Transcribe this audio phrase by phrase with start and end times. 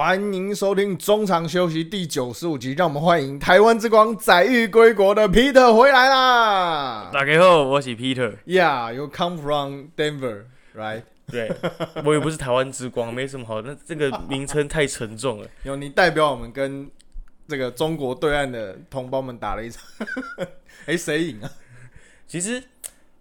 [0.00, 8.36] 欢迎收听中场休息第九十五集，让我们欢迎台湾之光载誉归国的 Peter 回来啦大家好，我是 Peter。
[8.46, 10.44] ！Yeah，you come from Denver,
[10.76, 11.02] right？
[11.26, 11.52] 对，
[12.04, 13.60] 我也不是台湾之光，没什么好。
[13.60, 15.48] 那这个名称太沉重了。
[15.64, 16.88] 有你代表我们跟
[17.48, 19.82] 这个中国对岸的同胞们打了一场，
[20.86, 21.50] 哎，谁赢啊？
[22.28, 22.62] 其实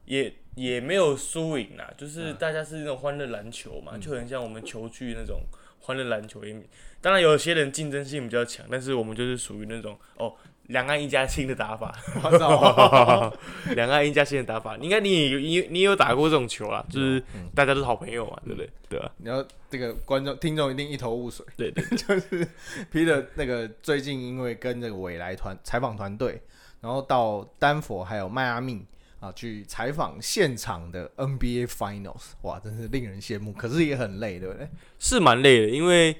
[0.05, 5.41] 也也没有输赢啦，就是大家是那种欢乐篮球嘛，就很像我们球具那种
[5.87, 6.43] 欢乐篮球。
[6.43, 6.55] 也
[7.01, 10.33] 当然有些人竞争性比较强，但是我们就是属于那种哦。
[10.67, 11.95] 两岸一家亲的打法！
[13.73, 17.23] 两岸一家亲的打法，应该你也有你你有打过这种球啦，就是
[17.55, 18.69] 大家都是好朋友嘛，对不对？
[18.89, 22.45] 对啊，你要这个观众听众一定一头雾水， 对对，就是
[22.91, 26.41] Peter 那个最近因为跟这个未来团采访团队，
[26.81, 28.85] 然后到丹佛还有迈阿密
[29.19, 34.69] 啊去采访现场的 NBA Finals，哇，真是令人羡慕，可是也很累，对不对？
[34.99, 36.15] 是蛮累的，因为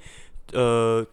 [0.53, 1.05] 呃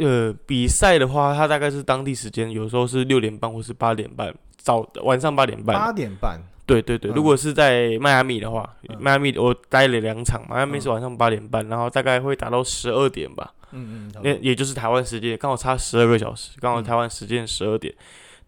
[0.00, 5.76] 呃比赛的话，它大概是当地时间，有时候是六点半或是八点半，早晚上八点半。
[5.76, 7.14] 八点半，对对对，嗯。
[7.14, 8.96] 如果是在迈阿密的话，嗯。
[8.98, 17.94] 迈阿密我待了两场，迈阿密是晚上八点半，然后大概会打到十二点吧，嗯嗯，那也就是台湾时间，刚好差十二个小时，刚好台湾时间十二点。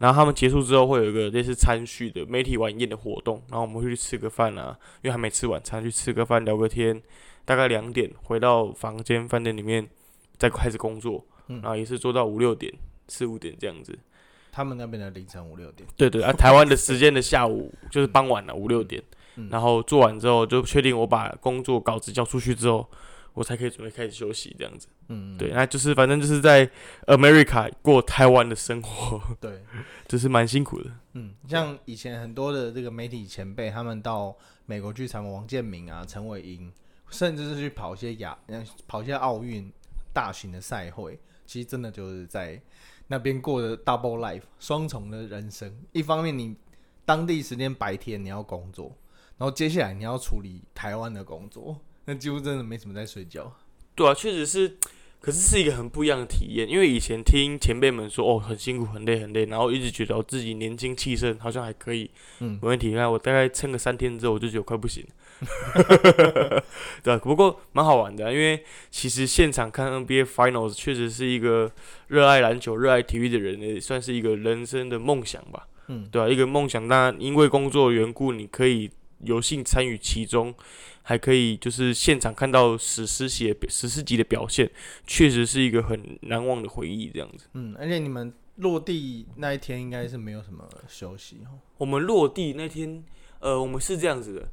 [0.00, 7.02] 然后他们结束之后会有一个类似餐叙的媒体晚宴的活动，然后我们会去吃个饭啊，因为还没吃晚餐，去吃个饭聊个天，
[7.44, 9.86] 大概两点回到房间饭店里面
[10.38, 11.60] 再开始工作，嗯。
[11.60, 12.72] 然后也是做到五六点、
[13.08, 13.98] 四五点这样子。
[14.50, 19.02] 他们那边的凌晨五六点，对对啊，台湾的时间的下午就是傍晚了五六点，
[19.36, 19.50] 嗯。
[19.50, 22.88] 然后做完之后就确定我把工作稿子交出去之后，
[23.32, 24.88] 我才可以准备开始休息这样子。
[25.08, 26.68] 嗯，对，那就是反正就是在
[27.06, 29.62] America 过台湾的生活，对，
[30.06, 30.90] 就是蛮辛苦的。
[31.14, 34.36] 嗯，像以前很多的这个媒体前辈，他们到
[34.66, 36.72] 美国去采访王建民啊、陈伟英，
[37.10, 39.72] 甚至是去跑一些亚、呃跑一些奥运
[40.12, 42.60] 大型的赛会，其实真的就是在
[43.08, 45.72] 那边过的 double life 双重的人生。
[45.92, 46.54] 一方面你
[47.04, 48.96] 当地时间白天你要工作，
[49.36, 53.52] 然后接下来你要处理台湾的工作，那几乎真的没什么在睡觉。
[53.94, 54.76] 对啊，确实是，
[55.20, 56.68] 可是是一个很不一样的体验。
[56.68, 62.10] 因为以前听前辈们说，哦，很辛苦、很累、很累，然后一直觉得我自己年轻气盛，好像还可以，
[62.40, 62.90] 嗯没问题。
[62.90, 65.14] 那我大概撑个三天之后，我就觉得快不行了。
[67.02, 71.70] 对啊，不过蛮好玩的啊、因为其实现场看 NBA Finals 确实是一个
[72.08, 75.66] 热爱篮球、热爱体育的人，也算是一个人生的梦想吧。
[75.88, 76.86] 嗯，对啊，一个梦想。
[76.86, 78.90] 当然，因为工作的缘故，你可以
[79.24, 80.54] 有幸参与其中，
[81.10, 84.70] 还可以就是现场看到史诗级的史诗级的表现，
[85.08, 87.10] 确实是一个很难忘的回忆。
[87.12, 91.58] 这样子，嗯，而且你们落地那一天应该是没有什么休息哦。
[91.78, 93.02] 我们落地那天，
[93.40, 94.48] 呃，我们是这样子的，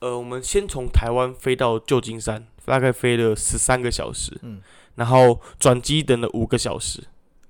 [0.00, 4.60] 呃，我们先从台湾飞到旧金山，大概飞了十三个小时，嗯，
[4.96, 7.02] 然后转机等了五个小时，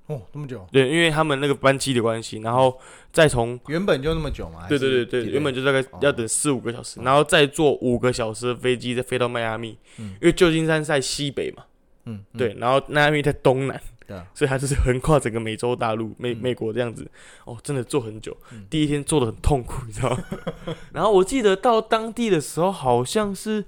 [0.06, 2.78] 哦，这么久，对，因为他们那个班机的关系，然后
[3.10, 4.68] 再从原本就那么久嘛？
[4.68, 5.98] 对对对对，原本就大概哦。
[6.02, 10.10] 要等四五个小时，然后再坐五个小时的飞机，再飞到迈阿密，嗯。
[10.20, 11.64] 因为旧金山在西北嘛，
[12.04, 12.38] 嗯，嗯。
[12.38, 16.36] 对，然后迈阿密在东南，对啊，所以它就是横跨整个美洲大陆，美嗯。
[16.36, 17.10] 美国这样子，
[17.46, 20.22] 哦，真的坐很久嗯，第一天坐的很痛苦，你知道吗？
[20.92, 23.64] 然后我记得到当地的时候好像是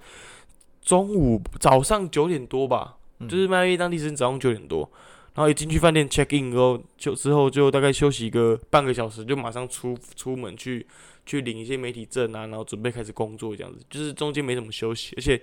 [0.82, 3.26] 中午早上九点多吧，嗯。
[3.26, 4.90] 就是迈阿密当地时间早上九点多，
[5.36, 10.84] 然后一进去饭店 check in 之后，就之后就大概休息个半个小时，就马上出出门去
[11.26, 15.40] 去领一些媒体证啊，然后准备开始工作这样子，就是中间没怎么休息，而且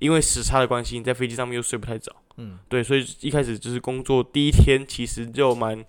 [0.00, 2.58] 因为时差的关系，你在飞机上面又睡不太着，嗯。
[2.68, 5.82] 对，所以一开始就是工作第一天其实就蛮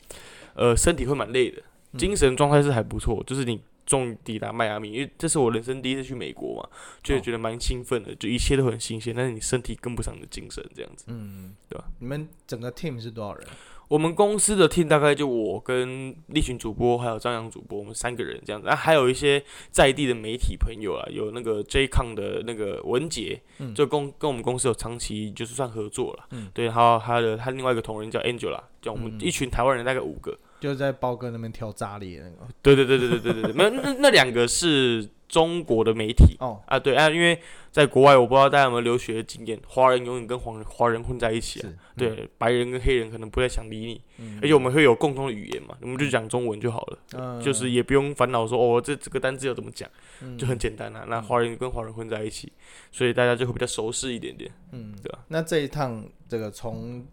[0.54, 1.64] 呃身体会蛮累的，
[1.94, 1.98] 嗯。
[1.98, 3.60] 精神状态是还不错，就是你。
[3.88, 6.70] 终于抵达迈阿密，因为这是我人生第一次去美国嘛，
[7.02, 11.06] 就觉得蛮兴奋的，就一切都很新鲜，但是你身体跟不上你的精神这样子。
[11.08, 11.86] 嗯，对吧？
[11.98, 13.48] 你们整个 team 是多少人？
[13.88, 32.52] 我们公司的 team 大概就我跟立群主播还有张扬主播，我们三个人这样子，啊，还有一些在地的媒体朋友啊，有那个 JCon 的那个文杰，嗯就跟跟我们公司有长期就是算合作了，嗯对，还有他的他另外一个同仁叫 Angela，叫我们嗯一群台湾人大概五个，就是在包哥那边挑炸裂那个。
[32.62, 33.70] 对对对对对对对那
[34.00, 36.36] 那两个是中国的媒体。
[36.40, 37.40] 哦，啊，对啊，因为
[37.72, 41.64] 在国外，我不知道大家有没有留学的经验，华人永远跟黄人华人混在一起
[41.96, 47.42] 对，白人跟黑人可能不太想理你，嗯，而且我们会有共同的语言嘛，我们就讲中文就好了，嗯。
[47.42, 49.90] 就是也不用烦恼说哦，这这个单字要怎么讲，
[50.22, 50.38] 嗯。
[50.38, 51.06] 就很简单啊。
[51.08, 52.52] 那华人跟华人混在一起，
[52.92, 54.50] 所以大家就会比较熟悉一点点。
[54.72, 57.06] 嗯，对啊那这一趟这个从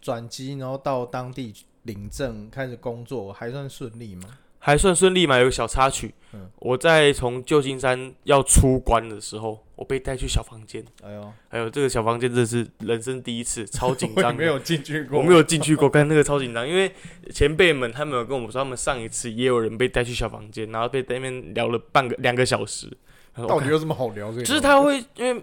[0.00, 1.52] 转机然后到当地
[1.84, 4.24] 领证开始工作，还算顺利吗？
[4.58, 6.14] 还算顺利嘛，有个小插曲。
[6.32, 14.32] 嗯我在从旧金山要出关的时候，我被带去小房间，哎呦，还有这个小房间真的是人生第一次， 超紧张我。
[14.32, 16.90] 没有进去过，我没有进去过，看那个超紧张，因为
[17.30, 22.90] 前辈们他们有跟我们说，他们上一次也有人被带去小房间，然后被在那边聊了半个两个小时。
[23.34, 24.42] 到底有什么好聊这个？
[24.44, 25.42] 就是他会因为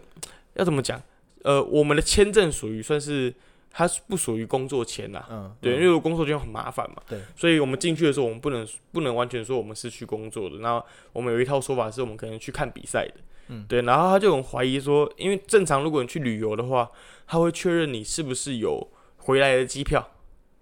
[0.56, 1.00] 要怎么讲？
[1.44, 3.34] 呃，我们的签证属于算是
[3.72, 10.58] 它是不属于工作签呐、嗯，对，因嗯为工作签很麻烦嘛，对，所以我们进去的时候，我们不能不能完全说我们是去工作的。
[10.58, 13.14] 然后我们有一套说法是我们可能去看比赛的，
[13.48, 13.66] 嗯。
[13.70, 13.82] 对。
[13.84, 16.92] 然后他就很怀疑说，因为正常如果你去旅游的话，
[17.26, 18.86] 他会确认你是不是有
[19.18, 20.06] 回来的机票，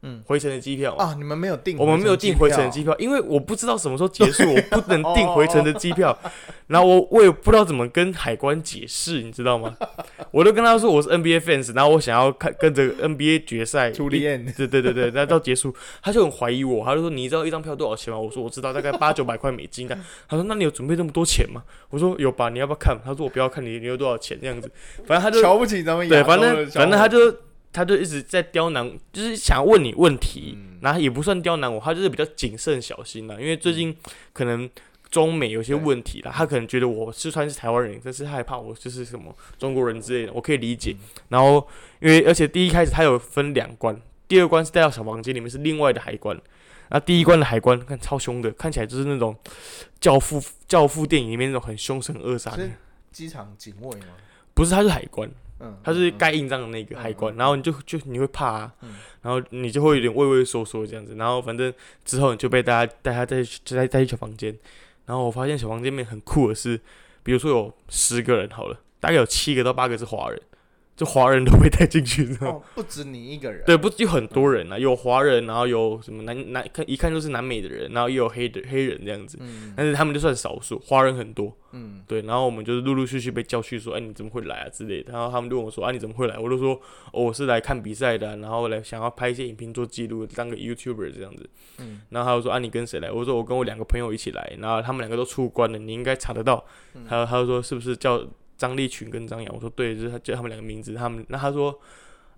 [0.01, 1.03] 嗯回程的机票嘛。
[1.03, 6.17] 啊，你们没有订，我们没有订回程的机票，因为我不知道什么时候结束， 我不能订回程的机票。
[6.67, 9.75] 然后我我也不知道怎么跟海关解释，你知道吗？
[10.29, 13.89] 我都跟他说我是 NBA fans，然后我想要看跟着 NBA 决赛。
[13.89, 18.19] 对对对对，那到结束，他就很怀疑我，他就说你知道一张票多少钱吗？
[18.19, 19.97] 我说我知道，大概八九百块美金的。
[20.27, 21.63] 他说那你有准备那么多钱吗？
[21.89, 22.95] 我说有吧，你要不要看？
[23.03, 24.71] 他说我不要看你你有多少钱这样子，
[25.07, 27.35] 反正他就瞧不起咱们对，反正反正他就
[27.71, 33.95] 他就一直在刁难，就是想问你问题，嗯然后也不算刁难我，他就是比较谨慎小心啦，因为最近
[34.33, 34.69] 可能
[35.09, 40.95] 中美有些问题啦，他可能觉得我是算是台湾人，但是他害怕我就是什么中国人之类的，我可以理解。
[41.27, 41.67] 然后
[41.99, 46.39] 因为而且第一开始他有分两关，第二关是带到小房间里面是另外的海关。
[46.87, 49.35] 然后第一关的海关看超凶的，看起来就是那种
[49.99, 52.67] 教父教父电影里面那种很凶神恶煞的，
[53.11, 54.07] 机场警卫吗？
[54.55, 55.29] 不是他是海关，
[55.59, 58.59] 嗯，他是嗯盖印章的那个海关，然后你就就你会怕
[59.21, 61.73] 然后你就会有点畏畏缩缩这样子，然后反正
[62.05, 64.57] 之后你就被大家带他带去带带去小房间，
[65.05, 66.79] 然后我发现小房间里面很酷的是，
[67.23, 70.41] 比如说有十个人好了，大概有七个到八个是华人，
[70.99, 72.53] 就华人都被带进去，你知道吗？
[72.57, 81.55] 哦，不止你一个人，对，不有很多人啊，有华人，然后有什么南南看一看就是南美的人，然后也有黑的黑人这样子，嗯但是他们就算少数，华人很多。
[81.71, 85.13] 嗯对，然后我们就是陆陆续续被叫去说，哎，你怎么会来啊之类的。
[85.13, 86.35] 然后他们就问我说，啊，你怎么会来？
[86.37, 86.73] 我就说，
[87.13, 91.47] 哦，我是来看比赛的啊、然后来想要拍一些影片做记录，当个 YouTuber 这样子。
[91.77, 93.09] 嗯然后他就说，啊，你跟谁来？
[93.11, 96.65] 我说我跟我两个朋友一起来，然后他们两个都出关了，你应该查得到。
[96.95, 98.19] 嗯他他就说是不是叫
[98.59, 99.55] 张立群跟张扬？
[99.55, 100.93] 我说对，就是他叫他们两个名字。
[100.93, 101.81] 他们那他说。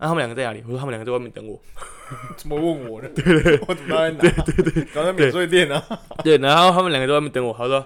[0.04, 0.64] 那、他们两个在哪里？
[0.66, 1.62] 我说他们两个在外面等我。
[2.36, 3.10] 怎么问我呢？
[3.14, 4.18] 对对， 我怎么在哪？
[4.18, 5.80] 对对对，刚在免税店啊，
[6.26, 7.54] 对，然后他们两个在外面等我。
[7.54, 7.86] 他说：“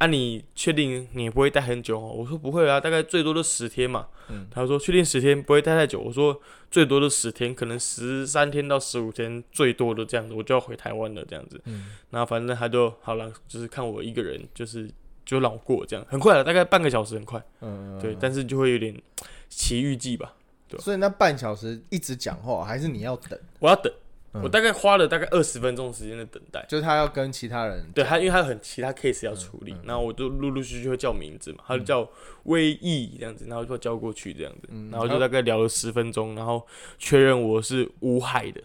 [0.00, 6.40] 啊，你确定你不会待很久哦？”我说：“不会啊，大概最多都十天嘛。”嗯他说：“确定十天不会待太久。”我说
[6.70, 14.90] ：“最多都十天，可能十三天到十五天，最多的这样子，我就要回台湾了这样子。”嗯然后反正他就好了，就是看我一个人，就是
[15.30, 17.40] 就让我过这样，很快了，大概半个小时，很快。
[17.60, 18.92] 嗯，对，但是就会有点
[19.48, 20.34] 奇遇记吧。
[20.66, 23.38] 对所以那半小时一直讲话，还是你要等？
[23.60, 23.92] 我要等，
[24.32, 26.64] 嗯我大概花了大概二十分钟时间的等待。
[26.68, 32.08] 就是他要跟其他人对他，因为他有很其他 case 要处理，嗯嗯然后我就陆陆续续会叫名字嘛，他就叫
[32.44, 36.66] 威毅这样子，然后就叫过去这样子，嗯然后就大概聊了十分钟，然后
[36.98, 38.60] 确认我是无害的，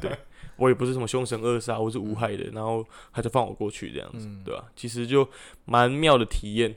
[0.00, 0.10] 对
[0.56, 4.42] 我也不是什么凶神恶煞，我是无害的，然后他就放我过去这样子，嗯。
[4.44, 5.28] 对吧、其实就
[5.64, 6.74] 蛮妙的体验，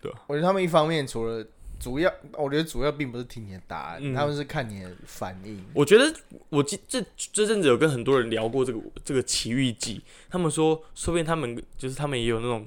[0.00, 1.44] 对我觉得他们一方面除了
[1.78, 4.14] 主要，我觉得主要并不是听你的答案，嗯。
[4.14, 5.64] 他们是看你的反应。
[5.72, 6.12] 我觉得
[6.48, 12.66] 我这这这阵子有跟很多人聊过这个这个奇遇记，他们说，说不定他们就是他们也有那种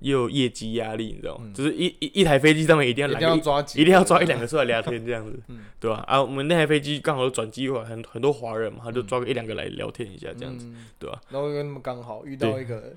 [0.00, 1.44] 也有业绩压力，你知道吗？
[1.46, 1.54] 嗯。
[1.54, 5.60] 就是一一一台飞机，上面一定要一定要抓，一定要抓一两个出来聊天这样子， 嗯。
[5.78, 6.20] 对吧、啊？
[6.20, 10.86] 我们那台飞机刚好转机过来，很很多华人嘛，他就抓个一两个来聊天一下这样子，嗯。
[10.98, 12.92] 对吧、然后又那么刚好遇到一个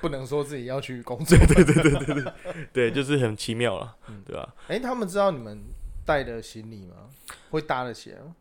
[0.00, 2.32] 不能说自己要去工作，对对 对，对
[2.72, 4.22] 对，就是很奇妙了，嗯。
[4.26, 5.60] 对吧、哎，他们知道你们
[6.04, 7.08] 带的行李吗？
[7.50, 8.34] 会搭得起来吗？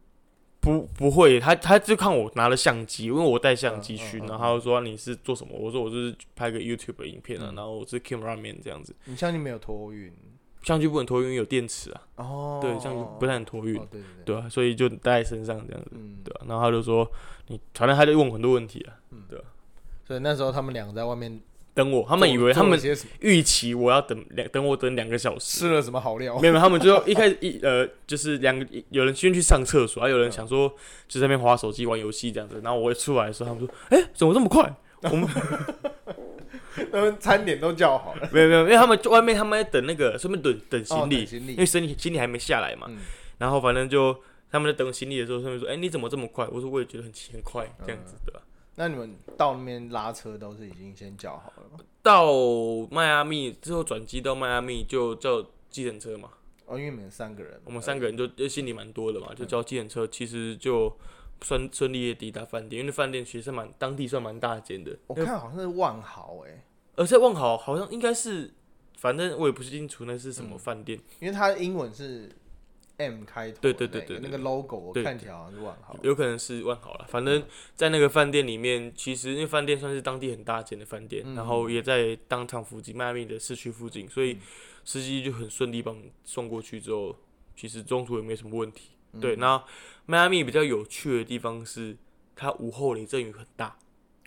[0.65, 5.55] 不不会，他他就看我拿了相机，因为我带相机去，嗯嗯嗯然后他就说你是做什么？
[5.57, 7.55] 我说我就是拍个 YouTube 的影片啊，嗯。
[7.55, 10.11] 然后我是 cameraman 这样子，你相机没有托运？
[10.63, 17.07] 相机不能托运，有电池啊，哦，对，相机不太能托运，哦，对对对，对啊，所以就带在身上这样子，嗯，对吧、然后他就说
[17.47, 18.97] 你，反正他就问我很多问题啊，
[19.29, 19.39] 对
[20.03, 21.41] 所以那时候他们两个在外面做，
[21.75, 22.79] 等我，他们以为他们
[23.19, 25.59] 预期我要等两等我等两个小时。
[25.59, 26.47] 吃了什么好料没？
[26.47, 30.67] 有，没有他们就 一开始一呃，就是两个有人先去上厕所，还有人想说
[31.07, 32.61] 就在那边划手机玩游戏这样子。
[32.63, 34.73] 然后我一出来的时候，他们说：“哎、怎么这么快？”
[35.11, 35.27] 我们
[36.91, 42.87] 他们餐点都叫好了， 没有没有，因为他们外面他们在等那个顺便等等哦行李，等行李因为行李行李还没下来嘛。
[42.89, 42.97] 嗯
[43.37, 44.15] 然后反正就
[44.49, 48.39] 他们在等行李的时候，他们说：“哎、你怎么这么快？”我说：“我也觉得很奇很快，这样嗯子对吧？”
[48.75, 51.79] 那你们到那边拉车都是已经先叫好了吗？
[52.01, 52.33] 到
[52.91, 56.29] 迈阿密之后转机到迈阿密就叫计程车嘛，
[56.65, 60.95] 哦，因为你们三个人，我们三个人就就行李蛮多的嘛，就叫计程车，其实就
[61.41, 64.95] 顺顺利的抵达饭店，因为那饭店其实蛮当地算蛮大间的。
[65.07, 66.63] 我看好像是万豪哎、
[66.95, 68.53] 而且万豪好像应该是，
[68.97, 70.49] 反正我也不清楚那是什嗯。
[70.49, 72.29] 么饭店，因为它的英文是
[72.97, 75.97] M 开头那个，对对对对对那个 logo 我看起来好像是万豪。
[76.01, 77.05] 有可能是万豪了。
[77.09, 77.43] 反正
[77.75, 81.35] 在那个饭店里面，其实因为饭店算是当地很大间的饭店，嗯。
[81.35, 84.37] 然后也在当场附近，迈阿密的市区附近，所以
[84.83, 87.15] 司机就很顺利帮你送过去之后，
[87.55, 88.91] 其实中途也没什么问题。
[89.13, 89.19] 嗯。
[89.19, 89.61] 对，那
[90.05, 91.97] 迈阿密比较有趣的地方是，
[92.35, 93.77] 它午后雷阵雨很大，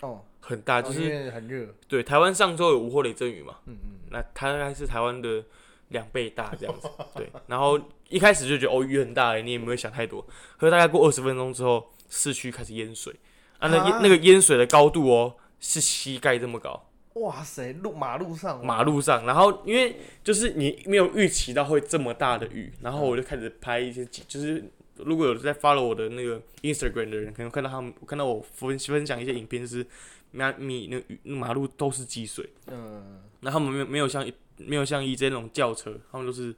[0.01, 5.43] 哦，很大，就是为很热，对台湾上周有午后雷阵雨嘛，嗯嗯，那它大概是台湾的
[5.89, 7.29] 两倍大这样子， 对。
[7.47, 10.25] 然后一开始就觉得哦雨很大欸，你也没有想太多。
[10.57, 13.13] 可是大概过二十分钟之后，市区开始淹水
[13.59, 19.25] 啊，那淹啊那个淹水的高度哦是膝盖这么高，哇塞，路马路上马路上。
[19.25, 24.63] 然后因为就是你没有预期到会这么大的雨，然后我就开始拍一些，就是
[24.95, 29.85] 如果有在 follow 我的那个 Instagram 的人，可能看到他们看到我分分享一些影片，就是
[30.31, 32.49] 迈米那雨那马路都是积水。
[32.67, 34.25] 嗯，那他们没有没有像
[34.59, 36.55] 没有像 EJ 那种轿车，他们都是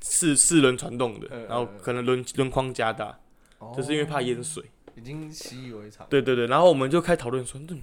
[0.00, 3.18] 四四轮传动的，嗯然后可能轮轮框加大，
[3.58, 4.62] 哦就是因为怕淹水。
[4.94, 6.06] 已经习以为常。
[6.08, 7.80] 对对对，然后我们就开讨论说，嗯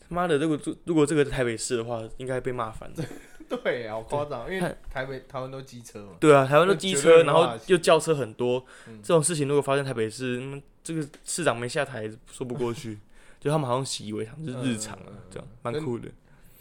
[0.00, 2.90] 他妈的，如果如果这个在台北市的话，应该被骂翻。
[3.48, 6.12] 对，好夸张，因为台北台湾都机车嘛。
[6.20, 12.98] 对啊，台湾都机车，然后又轿车很多，嗯这种事情如果发生台北市，嗯，这个市长没下台说不过去，
[13.40, 16.10] 就他们好像习以为常，就是日常啊这样蛮酷的。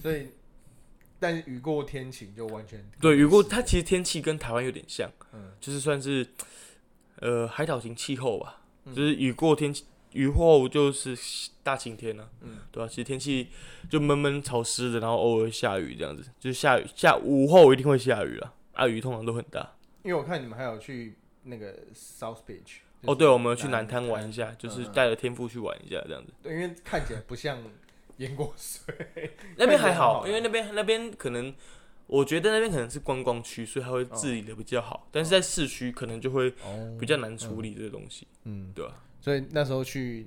[0.01, 0.29] 所以，
[1.19, 5.09] 但雨过天晴就完全对，雨过它其实天气跟台湾有点像。
[5.33, 6.25] 嗯就是算是
[7.19, 11.17] 呃海岛型气候吧，嗯就是雨过天气，雨后就是
[11.63, 13.49] 大晴天啊，嗯对吧、其实天气
[13.89, 19.75] 就闷闷潮湿的，然后偶尔下雨这样子，就是下雨下午后一定会下雨了，啊雨通常都很大。
[20.03, 22.77] 因为我看你们还有去那个 South Beach。
[23.01, 26.33] 哦，对，我们去南滩滩玩一下，就是嗯带着天赋去玩一下这样子。
[26.41, 27.61] 对，因为看起来不像
[28.17, 29.31] 淹过水。
[29.55, 31.53] 那边还好 好，因为那边那边可能。
[32.09, 40.25] 我觉得那边可能是观光区，所以它会治理的比较好，但是在市区可能就会哦比较难处理这个东西，嗯，对吧、所以那时候去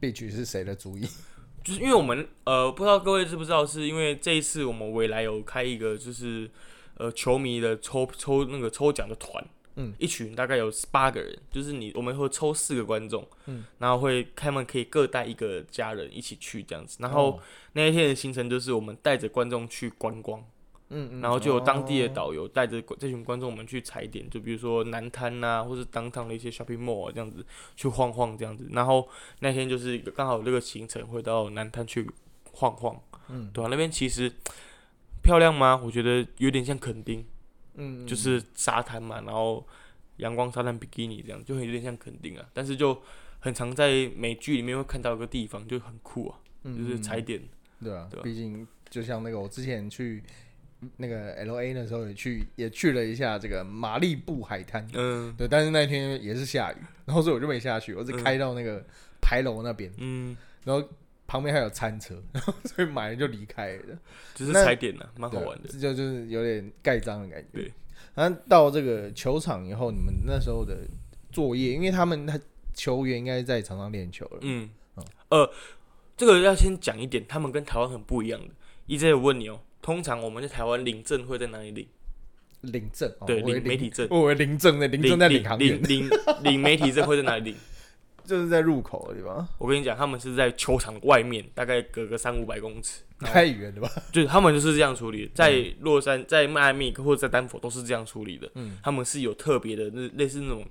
[0.00, 1.06] Beach 是谁的主意？
[1.62, 6.50] 就是因为我们呃，不知道各位知不知道，是因为这一次我们未来有开一个就是
[6.94, 9.46] 呃球迷的抽抽那个抽奖的团，
[9.76, 17.40] 嗯，一群大概有八个人，就是你我们会抽四个观众，嗯，然后会他们可以各带一个家人一起去这样子，然后哦。
[17.74, 20.42] 那一天的行程就是我们带着观众去观光，
[20.88, 27.44] 嗯嗯，然后就有当地的哦导游带着这群观众我们去踩点，就比如说南滩呐，或是当趟的一些 shopping mall 啊这样子
[27.76, 28.66] 去晃晃这样子。
[28.72, 29.06] 然后
[29.40, 32.08] 那天就是刚好有这个行程会到南滩去
[32.52, 33.50] 晃晃，嗯。
[33.52, 34.32] 对啊，那边其实
[35.22, 35.78] 漂亮吗？
[35.84, 37.22] 我觉得有点像垦丁，
[37.76, 39.66] 嗯，就是沙滩嘛，然后
[40.16, 42.44] 阳光沙滩比基尼这样，就很有点像垦丁啊。
[42.52, 43.00] 但是就
[43.38, 47.40] 很常在美剧里面会看到一个地方，就很酷啊，就是踩点。
[47.82, 48.22] 对啊对，啊。
[48.22, 50.22] 毕竟就像那个我之前去
[50.96, 55.34] 那个 L A 的时候也去也去了一下这个马利布海滩，嗯。
[55.36, 58.84] 对，但是那天也是下雨，然后所以我就没下去，我只开到那个
[59.20, 60.88] 牌楼那边，嗯，然后
[61.26, 63.98] 旁边还有餐车， 然后所以买了就离开了。
[64.34, 65.68] 就是踩点呢、蛮好玩的。
[65.68, 67.48] 这就就是有点盖章的感觉。
[67.52, 67.72] 对，
[68.14, 70.76] 然后到这个球场以后，你们那时候的
[71.30, 72.38] 作业，因为他们他
[72.74, 75.50] 球员应该在场上练球了，嗯哦，呃，
[76.16, 78.54] 这个要先讲一点，他们跟台湾很不一样的。
[78.86, 81.88] EJ 我问你哦，通常我们在台湾领证会在哪里领？
[82.62, 84.06] 领证，哦对，领媒体证。
[84.10, 86.10] 我为领证的领证在领航领，领
[86.42, 87.56] 领媒体证会在哪里领？
[88.26, 93.90] 就是在入口的地方，我跟你讲，他们是在球场外面，大概隔个三五百公尺， 太远了吧？
[94.12, 95.30] 就是他们就是这样处理。
[95.34, 98.50] 在洛杉在迈阿密或者在丹佛都是这样处理的。
[98.54, 100.64] 嗯他们是有特别的，那类似那种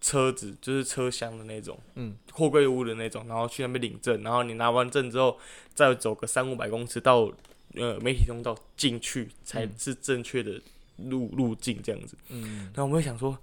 [0.00, 5.38] 车子，就是车厢的那种，嗯，货柜屋的那种，然后去那边领证，然后你拿完证之后，
[5.74, 7.32] 再走个三五百公尺到
[7.74, 10.60] 呃媒体通道进去，才嗯是正确的
[10.96, 12.16] 路路径这样子。
[12.28, 13.36] 嗯，然后我们会想说，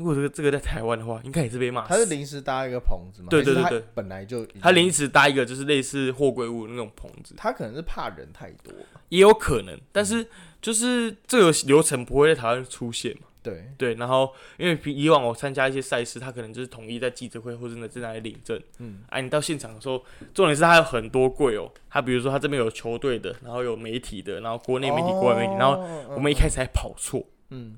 [0.00, 1.86] 如果这个这个在台湾的话，应该也是被骂。
[1.86, 3.28] 他是临时搭一个棚子嘛？
[3.28, 8.72] 对对对本来就他临时搭一个就是类似货柜屋那种棚子，他可能是怕人太多，
[9.10, 10.26] 也有可能，但是
[10.62, 13.26] 就是这个流程不会在台湾出现嘛。
[13.42, 18.60] 对，对，然后因为比以往我参加一些赛事，他可能就是统一在记者会或者在哪里领证。
[18.78, 20.02] 嗯，哎、你到现场的时候，
[20.34, 27.24] 重点是他有很多柜哦，他比如说他这边有球队的，然后有媒体的，然后国内媒体、国外媒体，然后后我们一开始还跑错，嗯，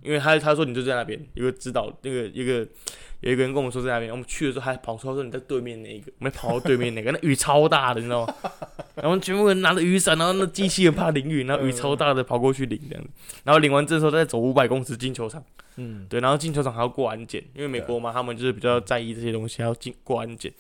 [0.03, 2.67] 因为他他说你就在那边，有个指导，那个一个
[3.21, 8.35] 有一个人跟我们说在那边，我们去的时候还跑出来说你在对面那一个，我们跑到对面那个，那雨超大的，你知道吗？
[8.97, 13.11] 然后全部人拿着雨伞，然后那机器人怕淋雨，然后雨超大的跑过去淋这样子，
[13.45, 15.43] 然后淋完证之后再走五百公尺进球场，
[15.77, 20.53] 嗯，对，然后进球场还要过安检，因为美国嘛，他们就是比较在意这些东西，还要进过安检，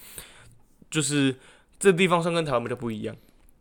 [0.91, 1.37] 就是
[1.79, 3.15] 这地方算跟台湾比较不一样，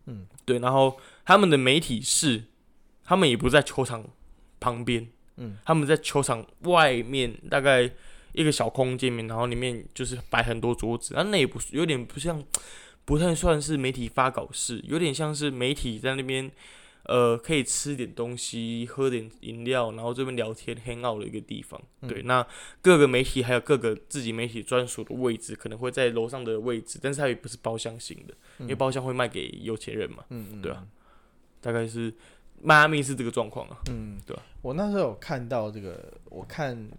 [0.06, 2.44] 嗯，对，然后他们的媒体室，
[3.04, 4.06] 他们也不在球场
[4.60, 5.08] 旁边。
[5.38, 7.90] 嗯，他们在球场外面大概
[8.34, 12.44] 一个小空间里面，然后里面就是摆很多桌子，啊，那也不是有点不像，
[13.06, 16.50] 不太算是媒体发稿室，有点像是媒体在那边，
[17.04, 21.82] 呃，可以吃点东西，喝点饮料，然后这边聊天 hang out 的一个地方。
[22.08, 22.46] 对，那
[22.82, 30.24] 各个媒体还有各个自己媒体专属的位置，可能会在楼上的位置，但是它也不是包厢型的，因为包厢会卖给有钱人嘛。
[30.30, 30.86] 嗯嗯，对啊，
[31.60, 32.14] 大概是
[32.64, 33.78] 迈阿密是这个状况啊。
[33.90, 36.90] 嗯，对我那时候有看到这个，我看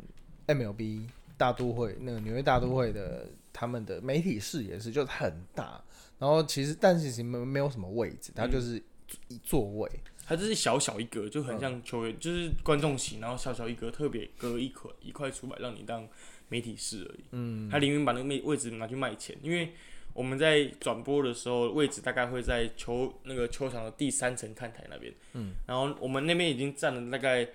[0.47, 5.83] MLB 大都会那个纽约大都会的他们的媒体室也是，就是很大，
[6.19, 8.83] 然后其实但是其实没没有什么位置，它就是
[9.28, 9.90] 一座位，
[10.26, 16.07] 它就是小小一格，就很像球员，就是观众席，然后小小一格，特别隔一块一块出来让你当
[16.49, 17.25] 媒体室而已。
[17.33, 19.73] 嗯，他宁愿把那个位位置拿去卖钱，因为
[20.14, 25.12] 我们在转播的时候，位置大概会在球那个球场的第三层看台那边。
[25.35, 27.49] 嗯，然后我们那边已经占了大概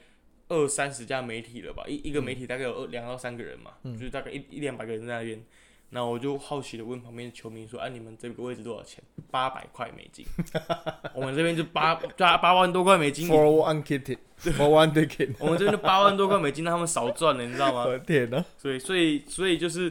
[0.49, 5.41] 二三十家媒体了吧，一一个媒体大概有二两到三个人嘛，就是大概一一两百个人在那边。
[5.89, 9.01] 然后我就好奇的问旁边的球迷说：“哎、你们这个位置多少钱？
[9.31, 10.25] 八百块美金。
[11.15, 17.85] 我们这边就八八八万多块美金，for one ticket，for one ticket，我们这边就八万多块美金，让他们少赚了，你知道吗？
[17.87, 19.89] 我的天呐，所以，所以，所以就是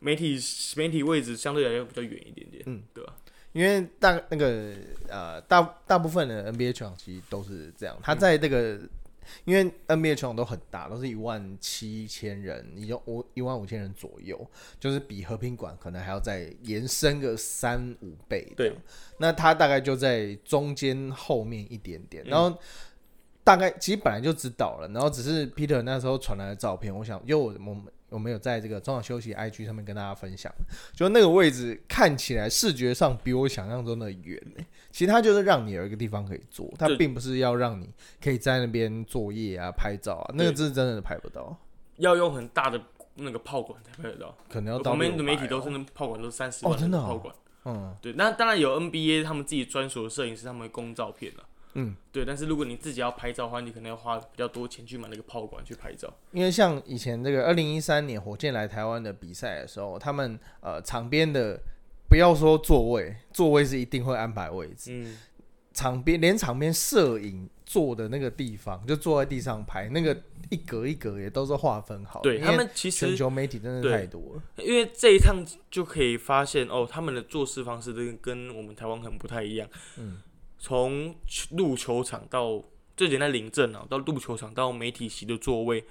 [0.00, 0.38] 媒体
[0.76, 3.14] 媒体位置相对来说比较远一点点，嗯，对吧？
[3.52, 4.72] 因为大那个
[5.08, 8.80] 呃大大部分的 NBA 球场其实都是这样，他在这个。
[9.44, 14.48] 因为 NBA 球场都很大，都是一万七千人，也就五一万五千人左右，
[14.78, 18.52] 就是比和平馆可能还要再延伸个三五倍。
[18.56, 18.72] 对，
[19.18, 22.56] 那它大概就在中间后面一点点，嗯然后
[23.42, 30.52] 大概其实本来就知道了，然后只是 Peter 那时候传来的照片，我想，因为我我们我们有在这个中场休息 IG 上面跟大家分享，
[30.94, 37.88] 就那个位置看起来视觉上比我想象中的远、欸、其实它就是让你有一个地方可以坐，它并不是要让你
[38.22, 41.56] 可以在那边作业啊、拍照啊，那个对是真的拍不到，
[41.96, 42.80] 要用很大的
[43.16, 44.36] 那个炮管才拍得到。
[44.48, 47.06] 可能要到旁边的600媒体都是哦那炮管都是三十万哦真的哦？
[47.06, 47.34] 炮管。
[47.64, 47.96] 嗯。
[48.00, 51.42] 对，那当然有 NBA 他们自己专属的摄影师，他们会供照片了。
[51.78, 56.12] 嗯，对，但是如果你自己要拍照的话，你可能要花比较多钱去买那个炮管去拍照。
[56.32, 61.60] 因为像以前这个二零一三年火箭来台湾的比赛的时候，他们呃场边的
[62.08, 65.18] 不要说座位，座位是一定会安排位置，嗯，
[65.74, 70.16] 场边连场边摄影坐的那个地方，就坐在地上拍，那个
[70.50, 74.42] 一格一格也都是划分好对他们其实全球媒体真的太多了。
[74.64, 79.68] 因为这一趟就可以发现哦，他们的做事方式跟跟我们台湾很不太一样。
[79.98, 80.22] 嗯，
[80.66, 81.14] 从
[81.52, 82.60] 入球场到
[82.96, 85.84] 最简单领证啊，到入球场到媒体席的座位，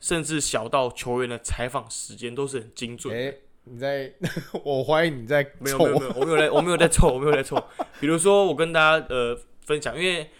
[0.00, 3.34] 甚至小到球员的采访时间都是很精准。
[3.64, 4.10] 你在，
[4.64, 7.62] 我怀疑你在没有没有没有，我没有在，我没有在凑，我没有在凑。
[8.00, 10.30] 比如说，我跟大家呃分享，因为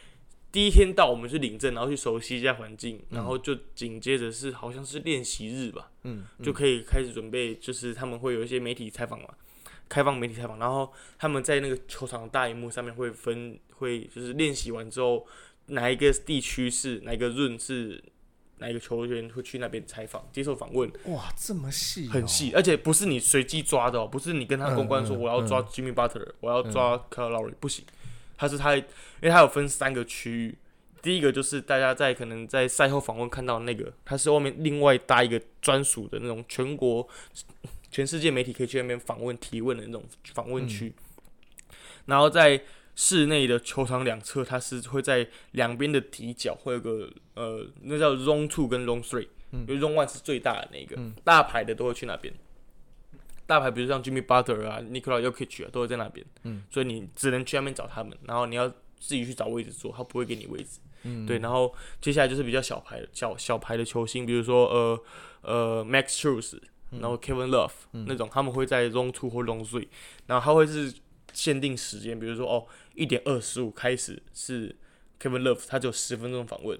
[0.51, 9.29] 第一天到我们去领证，然后去熟悉一下环境，然后就紧接着是好像是练习日吧，嗯，就可以开始准备，就是他们会有一些媒体采访嘛，
[9.93, 15.27] 开放媒体采访，然后他们在那个球场的大荧幕上面会分，会就是练习完之后，
[15.67, 18.03] 哪一个地区是哪一个润是
[18.57, 22.27] 哪一个球员会去那边采访接受访问，哇，这么细、很。
[22.27, 27.85] 细，而且不是你随机抓的哦，不是你跟他公关说我要抓 Jimmy Butler，、我要抓 Lowry，不行，
[28.39, 28.85] 他是他，因
[29.23, 30.57] 为他有分三个区域，
[31.03, 37.07] 第一个就是大家在可能在赛后访问看到的那个，他是外面另外搭一个专属的那种全国
[37.93, 40.03] 全世界媒体可以去那边访问提问的那种
[40.33, 40.93] 访问区，
[42.07, 42.61] 然后在
[42.97, 52.33] 室内的球场两侧，它是会在两边的底角会有个呃，那叫 Zone Two 跟 Zone Three，因为 Zone One 是最大的那个，大牌的都会去那边。
[53.47, 56.25] 大牌比如像 Jimmy Butler 啊、Nikola y o k i c 啊，都会在那边。
[56.45, 60.81] 嗯，所以你只能去那边找他们，然后你要自己去找位置坐，他不会给你位置。
[61.03, 61.39] 嗯，对。
[61.39, 65.03] 然后接下来就是比较小牌的小小牌的球星，比如说呃
[65.43, 66.59] 呃 Max Strus，
[67.01, 67.73] 然后 Kevin Love、
[68.07, 69.89] 那种，他们会在 Zone Two 或 Zone Three，
[70.27, 70.93] 然后他会是
[71.33, 74.77] 限定时间，比如说哦一点二十五开始是
[75.21, 76.79] Kevin Love，他只有十分钟访问，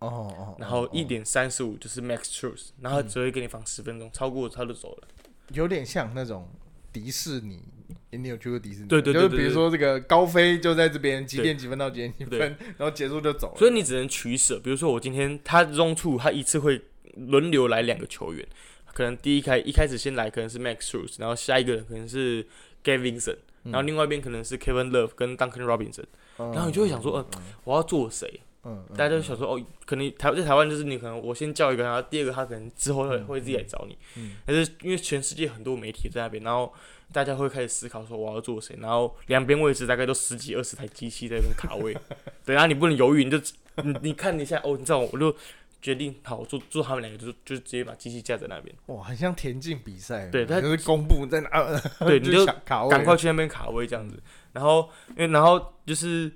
[0.00, 5.08] 哦哦，然后一点三十五就是 Max Truth，然后他只会给你访十分钟，超过他就走了。
[5.54, 6.48] 有点像那种
[6.92, 7.62] 迪士尼
[8.10, 8.86] 诶你有去过迪士尼吗？
[8.88, 12.38] 对对对就是比如说这个高飞就在这边几点几分到几点几分，
[12.76, 13.58] 然后结束就走了。
[13.58, 14.60] 所以你只能取舍。
[14.60, 16.80] 比如说我今天他 zone two，他一次会
[17.14, 18.46] 轮流来两个球员，
[18.92, 22.44] 可能第一开一开始先来可能是 Max Strus，然后下一个人可能是
[22.84, 26.04] Gavin Vincent，然后另外一边可能是 Kevin Love 跟 Duncan Robinson，
[26.38, 27.26] 嗯，然后你就会想说，呃，
[27.64, 28.40] 我要做谁？
[28.64, 33.96] 嗯，嗯大家就想说，哦，可能台在台湾就是你可能我先叫一个，然后第二个他可能之后会会自己来找你。
[34.16, 36.70] 嗯但是因为全世界很多媒体在那边，然后
[37.12, 41.96] 大家会开始思考说我要做谁，然后两边位置大概都十几二十台机器在那边卡位，
[42.44, 43.38] 对，然后你不能犹豫，你就
[43.82, 45.34] 你你看一下，哦，你知道我就
[45.82, 51.48] 决定好我做做他们两个，就就直接把机器架在那边，哇，很像田径比赛，对他就是公布在哪，
[52.06, 56.30] 对，你 就赶快去那边卡位这样子，然后因为然后就是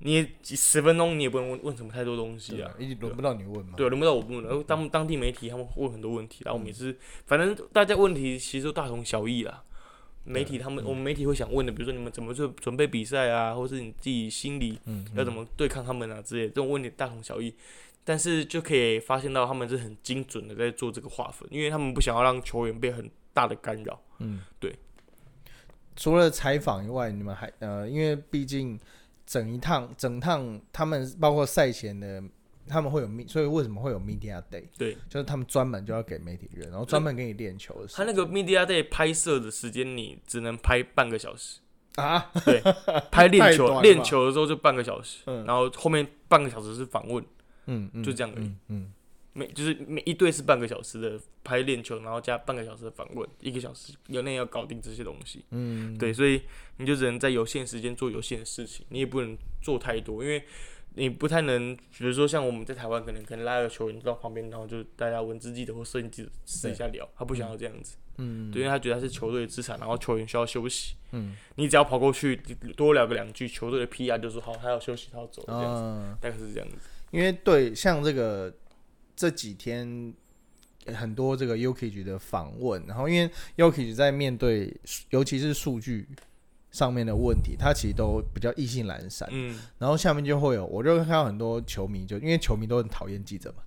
[0.00, 2.70] 你也十分钟你也不能问问什么太多东西啊。
[3.00, 3.74] 轮不到你问嘛。
[3.76, 4.42] 对，轮不到我问。
[4.44, 6.96] 然后当当地媒体他们问很多问题，然后我们也是，
[7.26, 9.64] 反正大家问题其实都大同小异啦。
[10.24, 17.54] 媒体他们，我们媒体会想问的，比如说你们怎么去准备比赛啊，或是你自己心里嗯，要怎么对抗他们啊之类，这种问题大同小异。
[18.08, 24.00] 但是就可以发现到他们是很精准的在做这个划分，因为他们不想要让球员被很大的干扰。
[24.20, 24.74] 嗯，对。
[25.94, 28.80] 除了采访以外，你们还呃，因为毕竟
[29.26, 32.22] 整一趟整趟他们包括赛前的。
[32.70, 34.62] 他们会有 me，所以为什么会有 media day？
[34.76, 38.04] 对，就是他们专门就要给媒体人，然后专门给你练球的时间。
[38.04, 41.60] 他那个 media day 拍摄的时间，你只能拍半个小时。
[41.94, 42.60] 啊，对
[43.10, 47.24] 拍练球练球的时候就半个小时，嗯然后后面半个小时是访问。
[47.68, 48.46] 嗯嗯，就这样而已。
[48.46, 48.92] 嗯嗯，
[49.32, 55.44] 每就是每一队是半个小时的拍练球，然后加半个小时的访问，一个小时有内要搞定这些东西。
[55.50, 56.42] 嗯，对，所以
[56.78, 60.42] 你就只能在有限时间做有限的事情，你也不能做太多，因为
[60.94, 72.34] 你不太能，比如说像我们在台湾，可能可能拉个球员到旁边，然后就大家文字记者或摄影记者私底下聊，他不想要这样子，嗯，对，因为他觉得他是球队的资产，然后球员需要休息，嗯，你只要跑过去
[72.76, 76.76] 多聊个两句，球队的 PR 就说好，他要休息，他要走，这样子，啊，大概是这样子。
[77.10, 78.52] 因为对像这个
[79.16, 80.12] 这几天
[80.94, 84.74] 很多这个 Yuki 的访问，然后因为 Yuki 在面对
[85.10, 86.08] 尤其是数据
[86.70, 89.28] 上面的问题，他其实都比较意兴阑珊。
[89.32, 93.62] 嗯，然后下面就会有，我就会看到很多球迷就，因为球迷都很讨厌记者嘛，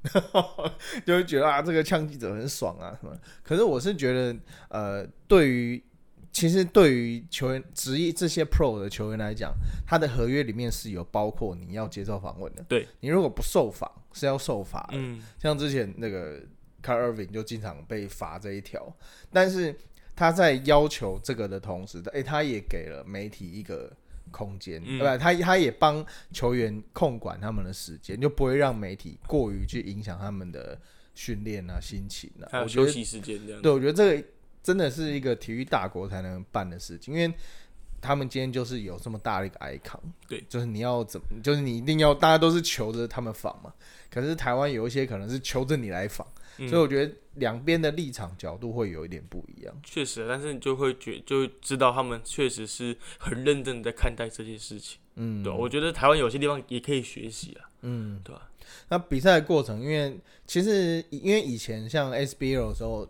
[1.06, 3.16] 就会觉得啊，这个呛记者很爽啊什么。
[3.44, 4.36] 可是我是觉得，
[4.70, 5.84] 呃，对于
[6.32, 9.54] 其实对于球员职业这些 pro 的球员来讲，
[9.86, 12.64] 他的合约里面是有包括你要接受访问的。
[12.70, 14.94] 对，你如果不受访是要受罚的。
[14.94, 16.40] 嗯，像之前那个
[16.84, 18.96] c a r Irving 就经常被罚这一条，
[19.32, 19.76] 但是
[20.16, 23.92] 他在要求这个的同时，诶、他也给了媒体一个
[24.32, 25.18] 空间，嗯对吧？
[25.18, 30.80] 他他也帮球员控管他们的时间，就不会让媒体过于去影响他们的
[31.14, 32.48] 训练啊、心情啊。
[32.50, 33.62] 还有我觉得，休息时间这样。
[33.62, 34.28] 对，我觉得这个
[34.64, 37.34] 真的是一个体育大国才能办的事情，因为。
[38.04, 43.72] 他们今天就是有这么大的一个 icon，对就是你要怎么，就是你一定要，大家都是求着他们访嘛。
[44.10, 46.26] 可是台湾有一些可能是求着你来访，
[46.58, 49.82] 嗯所以我觉得两边的立场角度会有一点不一样。
[49.84, 54.98] 确实，但是你就会觉就会知道他们确实是很认真的在看待这件事情。
[55.18, 57.70] 嗯，对，我觉得台湾有些地方也可以学习啊。
[57.82, 58.50] 嗯，对吧
[58.90, 63.10] 那比赛的过程，因为其实因为以前像 SBL 的时候，后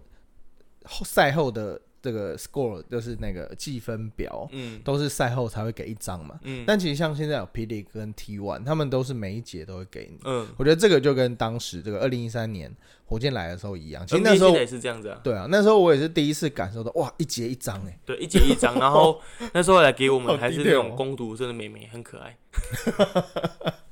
[1.05, 6.39] 赛后的这个 score 就是那个计分表，嗯都是赛后才会给一张嘛。
[6.43, 10.19] 嗯但其实像现在有 P League 跟 T One，他们都是每一节都会给你。
[10.23, 14.05] 嗯，我觉得这个就跟当时这个二零一三年火箭来的时候一样。
[14.07, 15.19] 其实那时候也是这样子啊。
[15.23, 19.21] 对啊，那时候我也是第一次感受到，哇，一节一张哎、对，一节一张，然后
[19.53, 22.35] 那时候来给我好们还是那种哦攻读生的妹妹，很可爱。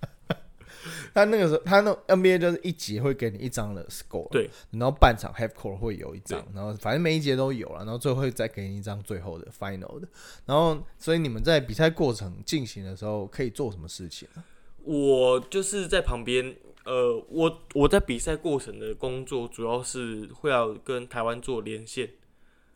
[1.13, 10.08] 他那个时候，他那 NBA 就是一节会给你一张的 score，对，然后半场 half court 会有一张，然后反正每一节都有了，然后最后会再给你一张最后的 final 的，
[10.45, 14.43] 然后所以你们在比赛过程进行的时候可以做什么事情啊？
[14.84, 22.10] 我就是在旁边，呃，我我在比赛过程的工作主要是会要跟台湾做连线，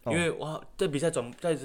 [0.03, 1.57] 哦因为哇，在比赛转在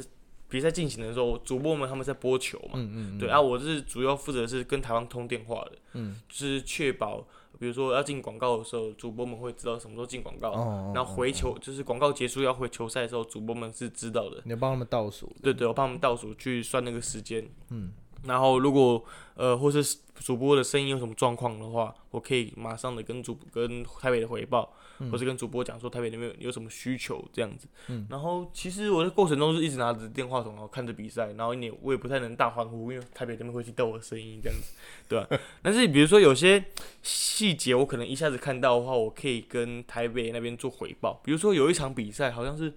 [0.49, 7.19] 比赛进行的时候，主播们他们在播球嘛，嗯嗯，对啊，我是主要负责是跟台湾通电话的，嗯，就是确保，
[7.59, 17.93] 比如说要进广告的时候，主播们会知道什么时候进广告，哦，然后回球就是广告结束要回球赛的时候，主播们是知道的，你要帮他们倒数，对对，我帮他们倒数去算那个时间，嗯，
[18.25, 19.05] 然后如果
[19.35, 24.73] 呃或是主播的声音有什么状况的话，我可以马上的跟主跟台北的回报，
[25.13, 27.69] 或是跟主播讲说台北那边有什么需求这样子。
[27.87, 34.73] 嗯，然后其实我在过程中是一直拿着电话筒，然后看着比赛，然后也我也不太能大欢呼，因为台北那边会去逗我的声音这样子，
[35.09, 35.29] 对吧、
[35.63, 36.65] 但是比如说有些
[37.03, 41.21] 细节我可能一下子看到的话，我可以跟台北那边做回报。
[41.23, 42.75] 比如说有一场比赛好像是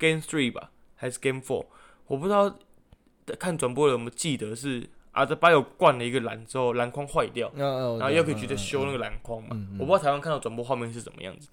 [0.00, 1.66] Game Three 吧，还是 Game Four。
[2.08, 2.58] 我不知道
[3.38, 9.50] 看转播的有没有记得是阿德巴有灌了一个篮之后，篮筐坏掉，然然后又可以觉得修那个篮筐嘛。
[9.78, 11.48] 我不知道台湾看到转播画面是怎么样子，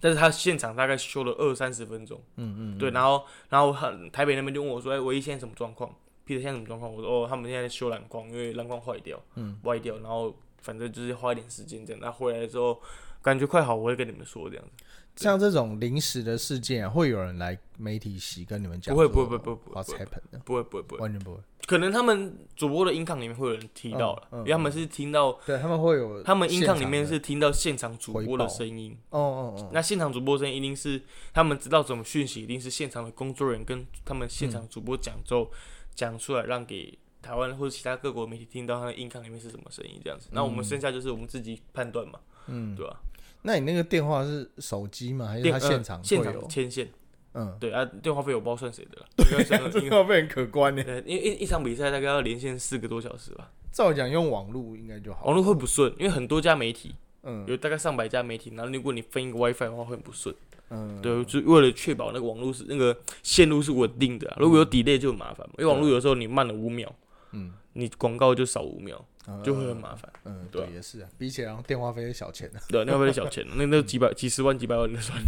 [0.00, 2.20] 但是他现场大概修了二三十分钟。
[2.36, 5.88] 嗯嗯，对，然后然后很台北那边就问我说：“哎、唯一现在什么状况
[6.26, 12.00] ？Peter 现在什么状况？”我说：“哦，他们现在修篮筐，因为篮筐坏掉，嗯，歪掉，然后反正就是花一点时间这样。
[12.02, 12.80] 那回来之后
[13.22, 14.84] 感觉快好，我会跟你们说这样子。
[15.16, 18.94] 像这种临时的事件啊，会有人来媒体席跟你们讲？
[18.94, 20.06] 不会不会不会不会不会？
[20.44, 21.40] 不会不会不会，完全不会。
[21.66, 28.94] 可能他们主播的音抗里面会有人提到了，因为他们是听到对他们会有他们音抗里面是听到现场主播的声音。
[29.10, 31.00] 哦哦哦，那现场主播声音一定是
[31.32, 35.50] 他们知道怎么讯息，一定是现场的工作人员跟他们现场主播讲之后
[35.94, 40.28] 讲出来，让给台湾或者其他各国媒体听到他的音抗里面是什么声音这样子。
[40.32, 43.00] 那我们剩下就是我们自己判断嘛，嗯，对吧、
[43.46, 45.26] 那你那个电话是手机吗？
[45.26, 46.48] 还是他现场现场？
[46.48, 46.88] 牵线，
[47.34, 50.82] 嗯，对啊，电话费我不知道算谁的了，应该算这应该个费很可观呢。
[50.82, 55.26] 对，因为一一场比赛大概要连线四个多小时吧，照讲用网络应该就好。
[55.26, 60.34] 网络会不顺，因为很多家媒体嗯有大概上百家媒体，然后如果你分一个 WiFi 的话会很不顺。
[60.70, 66.90] 嗯，对，就为了确保那个网络是那个线路是稳定的啊、如果有 delay 就很麻烦嘛，因为网络有时候你慢了五秒，
[67.32, 70.10] 嗯，你广告就少五秒，嗯就会很麻烦。
[70.24, 72.60] 嗯，对啊对，也是啊，比起来然后电话费是小钱的。
[72.68, 75.18] 对啊，那会小钱，那那几百、几十万、几百万的算。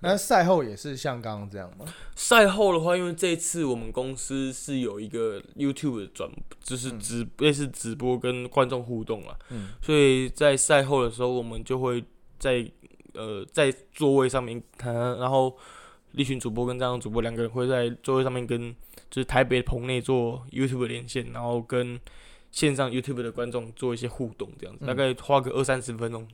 [0.00, 1.86] 那赛后也是像刚刚这样吗？
[2.14, 6.30] 赛后的话，因为这一次我们公司是有一个 YouTube 的转，
[6.62, 12.04] 就是直类似直播跟观众互动啊，嗯所以在赛后的时候，我们就会
[12.38, 12.70] 在
[13.14, 15.56] 呃在座位上面谈，然后
[16.12, 18.74] 立群主播跟张扬主播两个人会在座位上面跟
[19.10, 21.98] 就是台北棚内做 YouTube 连线，然后跟
[22.54, 24.86] 线上 YouTube 的观众做一些互动，这样子、嗯。
[24.86, 26.26] 大概花个二三十分钟，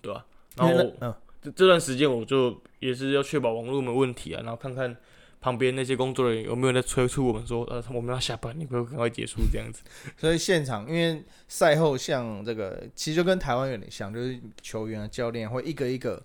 [0.00, 0.24] 对吧、
[0.56, 1.14] 然后嗯。
[1.42, 4.94] 这这段时间我就也是要确保网络没问题啊，然后看看
[5.40, 9.82] 旁边那些工作人员有没有在催促我们说，呃，我们要下班，你不要赶快结束这样子。
[10.18, 16.22] 所以现场因为赛后像这个，其实就跟台湾有点像，就是球员啊、教练会一个一个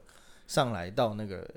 [0.47, 1.49] 上来到那个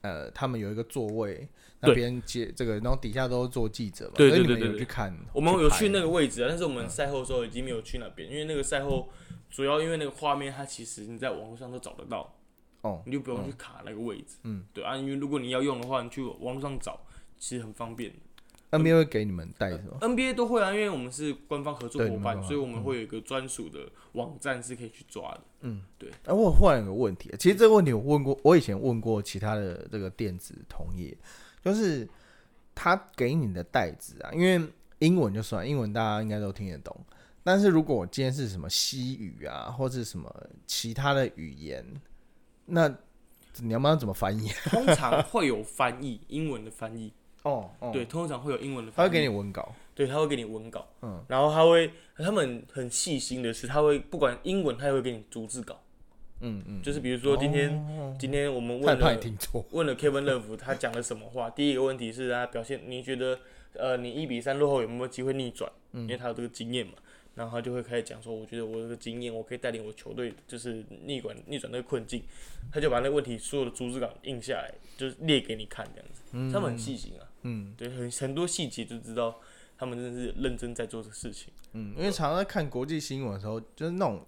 [0.00, 1.46] 呃，他们有一个座位
[1.80, 9.08] 那边接这个，然后底下都是做记者嘛，对所以你们对对对对有去看，我们有去那个位置啊，但是我们赛后的时候已经没有去那边，因为那个赛后
[9.50, 12.36] 主要因为那个画面它其实你在网络上都找得到，
[12.82, 14.36] 哦，你就不用去卡那个位置。
[14.44, 17.00] 嗯，对啊，因为如果你要用的话，你去网络上找，
[17.38, 18.12] 其实很方便。
[18.70, 23.80] NBA 会给你们带是吗？NBA 都会啊，因为我们是官方合作伙伴，所以我们会有一个专属的
[24.12, 25.40] 网站是可以去抓的。
[26.26, 31.12] 哎、我忽然有个问题，其实这个问题我问过，我以前问过其他的这个电子同业，
[31.62, 32.08] 就是
[32.74, 34.60] 他给你的袋子啊，因为
[34.98, 36.94] 英文就算，英文大家应该都听得懂，
[37.42, 40.30] 但是如果我今天是什么西语啊，或是什么
[40.66, 41.84] 其他的语言，
[42.66, 42.88] 那
[43.58, 44.48] 你要不要怎么翻译？
[44.64, 49.08] 通常会有翻译，英文的翻译，哦哦，对，，通常会有英文的翻译。
[49.08, 55.80] 他会给你文稿，对，他会给你文稿，嗯，然后他会，他们很细心的是，他会不管英文，他也会给你逐字稿，
[56.40, 58.16] 嗯嗯，就是比如说今天，哦。
[58.18, 59.20] 今天我们问了
[59.70, 63.38] 问了 Kevin Love 他讲了什么话，第一个问题是他表现，你觉得
[63.74, 65.70] 呃你一比三落后有没有机会逆转？
[65.92, 66.92] 因为他有这个经验嘛，
[67.34, 72.22] 然后他就会开始讲说，我觉得我有这个经验，我可以带领我球队就是逆转逆转那个困境，
[72.72, 76.22] 他就把那个问题所有的逐字稿印下来，就是列给你看这样子，
[76.52, 77.74] 他们很细心啊，嗯。
[77.76, 79.40] 对，很很多细节就知道
[79.76, 81.52] 他们真的是认真在做这事情。
[81.72, 84.24] 嗯，因为常常在看国际新闻的时候，就是那种。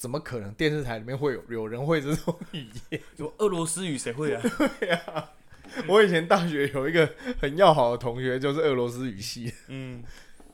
[0.00, 2.98] 怎么可能电视台里面会有 有人会这种语言？
[3.18, 5.30] 有俄罗斯语谁会 啊？
[5.86, 7.06] 我以前大学有一个
[7.38, 9.52] 很要好的同学，就是俄罗斯语系。
[9.68, 10.02] 嗯，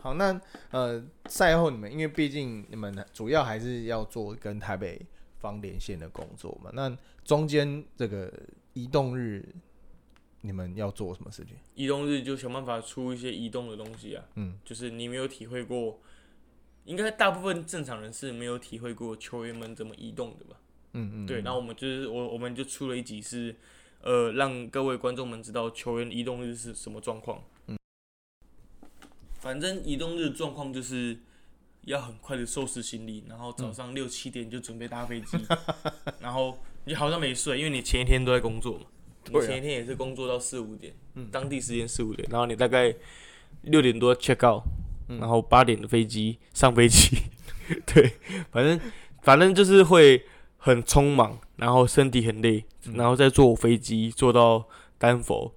[0.01, 0.39] 好，那
[0.73, 5.01] 呃，赛后你们因为毕竟你们主要还是要做跟台北
[5.39, 8.29] 方连线的工作嘛，那中间这个
[8.73, 9.55] 移动日，
[10.41, 11.55] 你们要做什么事情？
[11.77, 16.01] 移动日就想办法出一些移动的东西啊，嗯，就是你没有体会过，
[16.87, 20.57] 应该大部分正常人是没有体会过球员们怎么移动的吧？
[20.93, 23.55] 嗯嗯，对，然后我们就是我我们就出了一集是，
[24.01, 27.43] 呃，让各位观众们知道球员移动日是什么状况。
[27.67, 27.77] 嗯，
[29.41, 31.19] 反正移动日状况就是
[31.83, 35.37] 要很快的收拾行李，然后早上六七点就准备搭飞机，
[36.21, 38.87] 然后你好像没睡，因为你前一天都在工作嘛，
[39.31, 41.29] 你前一天也是工作到四五点，嗯。
[41.31, 42.95] 当地时间四五点，然后你大概
[43.63, 44.63] 六点多 check out，、
[45.09, 47.17] 然后八点的飞机上飞机，
[47.87, 48.13] 对，
[48.51, 48.81] 反正
[49.23, 50.25] 反正就是会
[50.57, 52.65] 很匆忙，然后身体很累，
[52.95, 54.67] 然后再坐飞机坐到
[54.99, 55.53] 丹佛，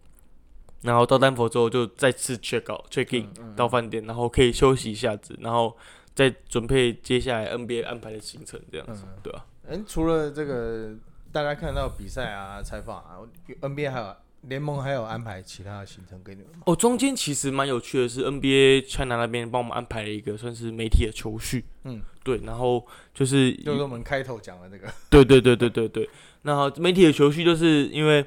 [0.82, 5.76] 然后到丹佛之后就再次 check out check in、到饭店，然后可以休息一下子，然后
[6.14, 10.96] 再准备接下来 NBA 安排的行程，这样子，对吧、嗯，除了这个
[11.32, 13.18] 大家看到比赛啊、采访啊
[13.62, 16.64] ，NBA 还有联盟还有安排其他的行程给你们吗？
[16.66, 26.10] 哦，中间其实蛮有趣的是，NBA China 那边帮我们安排了一个算是媒体的球序，嗯，对，然后就是就是我们开头讲的那个， 对对对对对对，
[26.44, 28.26] 那媒体的球序就是因为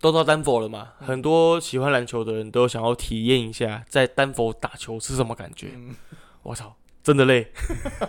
[0.00, 1.06] 都到丹佛了嘛，嗯。
[1.06, 5.68] 很多喜欢篮球的人都想要体验一下在丹佛打球是什么感觉。
[5.74, 5.94] 嗯，
[6.42, 7.46] 我操，真的累，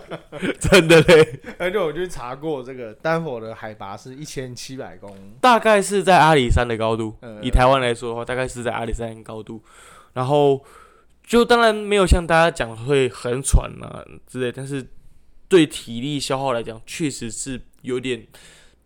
[0.58, 9.62] 真的累，而且我去查过，这个丹佛的海拔是一千七百公，大概是在阿里山的高度，嗯以台湾来说的话，大概是在阿里山高度，
[10.14, 10.64] 然后
[11.22, 14.82] 就当然没有像大家讲的会很喘啊之类，但是
[15.46, 18.26] 对体力消耗来讲，确实是有点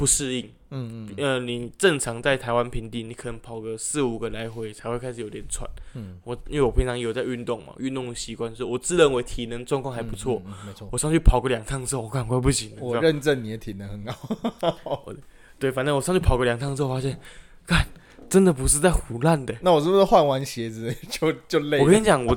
[0.01, 0.51] 不适应。
[0.71, 5.69] 嗯嗯呃，你正常在台湾平地，你可能跑个四五个来回才会开始有点喘。
[5.95, 10.41] 嗯，我因为我平常有在运动嘛，运动的习惯，所以我自认为体能状况还不错。
[10.47, 10.89] 嗯，嗯嗯没错。
[10.91, 15.05] 我上去跑个两趟之后，我赶快不行我认证你的体能很好。
[15.61, 17.21] 对，反正我上去跑个两趟之后，发现，
[17.67, 17.87] 看
[18.31, 19.55] 真的不是在胡乱的。
[19.61, 21.85] 那我是不是换完鞋子就就累了？
[21.85, 22.35] 我跟你讲，我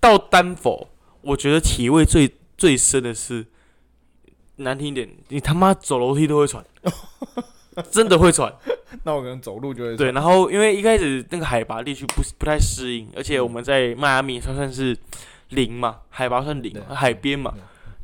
[0.00, 0.88] 到丹佛，
[1.20, 3.44] 我觉得体味最最深的是，
[4.58, 6.64] 难听一点，你他妈走楼梯都会喘，
[7.90, 8.52] 真的会喘。
[9.04, 14.96] 那我可能走路就会对，然后因为一开始那个海拔地区不不太适应，而且我们在迈阿密它算是
[15.50, 17.54] 零嘛，海拔算零，海边嘛，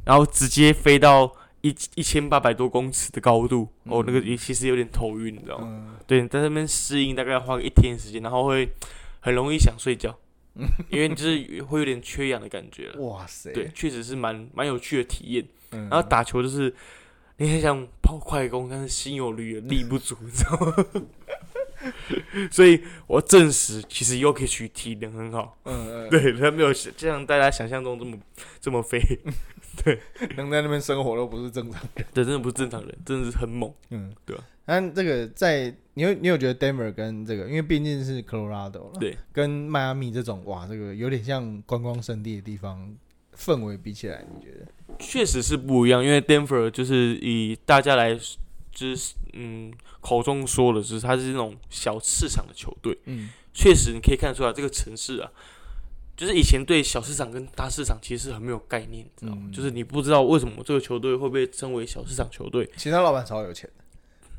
[0.05, 1.31] 然后直接飞到
[1.63, 5.67] 一一千八百多公尺的高度，哦，嗯那个也其实有点头晕，你知道吗？
[5.69, 8.71] 嗯，对，在那边适应大概要花个一天时间，然后会
[9.21, 10.15] 很容易想睡觉，
[10.91, 13.01] 因为就是会有点缺氧的感觉了。
[13.01, 15.45] 哇塞，对，，确实是蛮蛮有趣的体验。
[15.75, 16.73] 嗯然后打球就是
[17.37, 20.85] 你很想跑快攻，但是心有余而力不足，你知道吗？
[22.51, 28.17] 所以我证实，其实 Yokichi 体能很好，嗯嗯，对他没有像大家想象中这么
[28.59, 28.99] 这么飞，
[30.37, 32.07] 能在那边生活都不是正常人。
[32.15, 33.71] 对，真的不是正常人，真的是很猛。
[33.91, 34.45] 嗯，对啊。
[34.65, 42.97] 但这个在你有你有觉得 Denver 跟这个，因为毕竟是 Colorado 了，对，跟迈阿密这种哇，这个有点像观光胜地的地方，
[43.37, 44.67] 氛围比起来，你觉得？
[44.99, 48.15] 确实是不一样，因为 Denver 就是以大家来
[48.73, 52.99] 就是嗯口中说的，就是它是那种小市场的球队。
[53.07, 55.31] 嗯确实，你可以看得出来，这个城市啊，
[56.17, 59.43] 就是以前对小市场跟大市场其实很没有概念，你知道吗？
[59.45, 62.69] 嗯就是你不知道为什么这个球队会被称为小市场球队。
[62.77, 63.71] 其他老板超有钱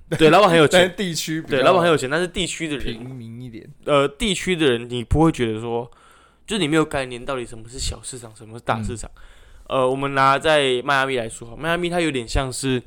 [0.10, 3.66] 的，对，老板很有钱， 地区对，老板很有钱，但是地区的人，平民一点。
[3.86, 5.90] 呃，地区的人你不会觉得说，
[6.46, 9.10] 就是你没有概念，到底什么是小市场，什么是大市场。
[9.68, 12.82] 呃，我们拿在迈阿密来说，迈阿密它有点像是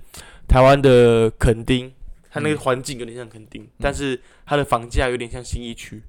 [0.47, 1.93] 台湾的垦丁，
[2.31, 6.03] 它那个环境有点像垦丁，但是它的房价有点像新一区，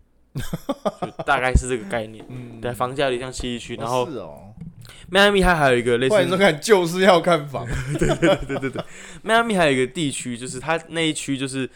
[1.02, 2.24] 就大概是这个概念。
[2.30, 4.54] 嗯，对，房价有点像新一区，哦然后是哦，
[5.10, 7.68] 迈阿密它还有一个类似就是要看房。
[9.24, 11.68] 迈阿密还有一个地区，就是它那一区就是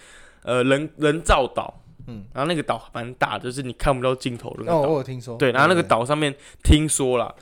[0.43, 4.89] 呃人人造岛，嗯，然后那个岛蛮大的，就是你看不到尽头的那个哦，岛。
[4.89, 5.35] 我有听说。
[5.37, 7.33] 对，然后那个，岛上面听说啦，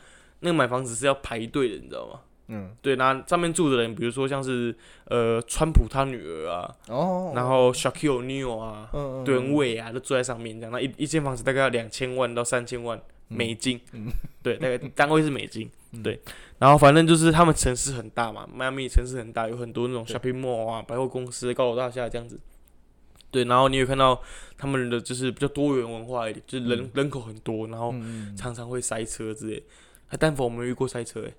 [0.41, 2.19] 那个买房子是要排队的，你知道吗？
[2.53, 4.75] 嗯，对，那上面住的人，比如说像是
[5.05, 10.71] 呃川普他女儿啊，哦，然后 Shaquille O'Neal 啊，嗯，嗯对，恩，伟啊，都住在上面这样。
[10.71, 14.07] 那一一间房子大概要两千万到三千万美金，嗯
[14.43, 16.19] 对，大概单位是美金， 嗯对。
[16.59, 22.37] 然后反正就是他们城市很大嘛，迈阿密城市很大，有很多那种 shopping mall 啊、百货公司、高楼大厦这样子。
[23.31, 24.21] 对，然后你有看到
[24.57, 29.63] 他们的就是比较多元文化一点，就是人、人口很多，然后嗯嗯常常会塞车之类。
[30.11, 31.33] 在丹佛我们遇过塞车、欸，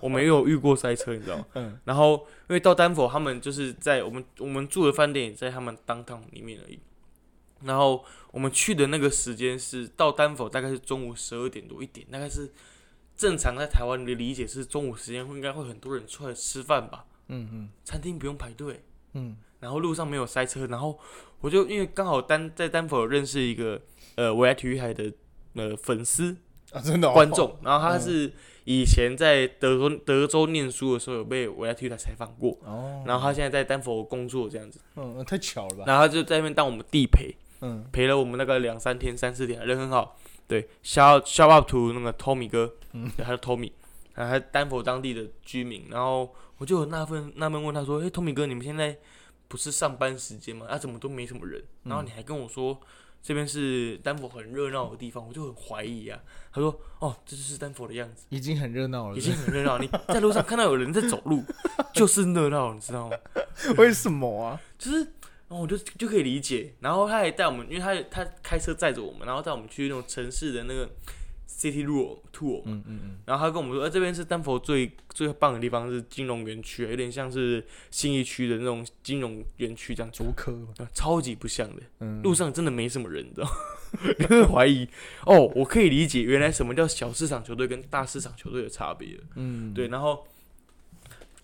[0.00, 1.46] 我没有遇过塞车，你知道吗？
[1.54, 1.78] 嗯。
[1.84, 6.78] 然后因为到丹佛，他们就是在我们我们住的饭店也在他们当趟里面而已。
[7.60, 12.50] 然后我们去的那个时间是到丹佛，大概是中午十二点多一点，大概是
[13.14, 17.68] 正常在台湾的理解是中午时间会应该会很多人出来吃饭吧，嗯嗯。
[17.84, 19.36] 餐厅不用排队，嗯。
[19.60, 20.98] 然后路上没有塞车，然后
[21.40, 23.80] 我就因为刚好丹在丹佛有认识一个
[24.16, 25.12] 呃维埃体育海的
[25.54, 26.36] 呃粉丝，
[26.72, 28.32] 啊，真的哦观众， 然后他是
[28.64, 35.84] 以前在德州德州念书的时候有被维莱体育台采访过，哦，然后他现在在丹佛工作这样子，嗯，太巧了吧？
[35.86, 40.16] 然后他就在那边当我们地陪，嗯陪了我们那个两三天、三四天，人很好。
[40.48, 43.72] 对，shout shout up to 那个 Tommy 哥，嗯对，他是 Tommy，
[44.14, 48.94] 然后他丹佛当地的居民，然后我就很纳闷纳闷问他说：“诶 t o m m y 哥，你们现在
[49.48, 50.66] 不是上班时间吗？
[50.68, 51.62] 啊，怎么都没什么人？
[51.84, 52.78] 然后你还跟我说
[53.22, 56.18] 这边是丹佛很热闹的地方，我就很怀疑啊。”
[56.52, 59.78] 他说：“哦，这就是丹佛的样子。”已经很热闹了，已经很热闹。
[59.78, 61.42] 你 在路上看到有人在走路，
[61.94, 63.16] 就是热闹，你知道吗？
[63.78, 64.60] 为什么啊？
[64.78, 66.74] 就是，然后我就就可以理解。
[66.80, 70.90] 然后他还带我们，因为他他开车载着我们，然后带我们去那种城市的那个
[71.62, 81.82] City Tour Tour，嗯嗯嗯，然后他跟我们说，呃，这边是丹佛最最棒的地方是金融园区，有点像是新一区的那种金融园区这样，竹科，呃超级不像的。
[82.00, 83.52] 嗯，路上真的没什么人，你知道吗？
[84.18, 84.88] 你会怀疑
[85.26, 89.20] 哦，我可以理解原来什么叫小市场球队跟大市场球队的差别。
[89.36, 90.26] 嗯，对，然后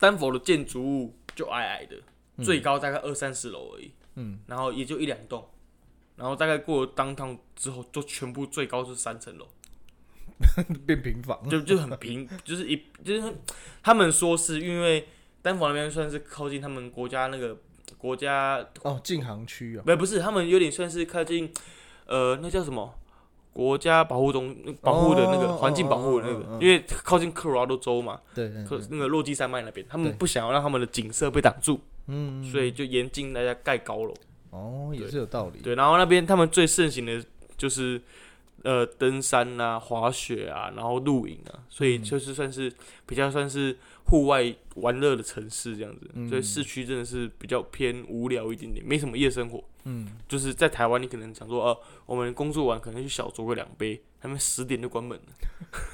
[0.01, 1.97] 丹佛的建筑物就矮矮的，
[2.37, 2.45] 嗯。
[2.45, 5.47] 最高大概二三十楼而已，嗯，然后也就一两栋，
[6.17, 9.47] 然后大概过了当趟之后，就全部最高是三层楼，
[10.87, 13.35] 变平房，就就很平，就是一就是
[13.83, 15.07] 他们说是因为
[15.43, 17.57] 丹佛那边算是靠近他们国家那个
[17.97, 21.53] 国家哦，禁航区啊，不不是，他们有点算是靠近，
[22.07, 22.95] 呃，那叫什么？
[23.51, 28.65] 国家保护中保护的那个哦环境保护的那个，因为靠近科罗拉多州嘛，对对，对。
[28.65, 34.15] 科那个落基山脉那边，他们不想要让他们的景色被挡住，嗯，所以就严禁大家盖高楼。
[34.51, 37.25] 哦，也是有道理，对，然后那边他们最盛行的
[37.57, 38.01] 就是
[38.63, 42.73] 呃登山啊、滑雪啊，然后露营啊，所以嗯就是算是
[43.07, 46.11] 比较算是户外玩乐的城市这样子。
[46.15, 49.63] 嗯所以市区真的是比较偏无聊一点点，没什么夜生活。
[49.85, 55.25] 嗯，就是在台湾，你可能想说，哦、我们工作完可能去小酌个两杯，他们十点就关门了。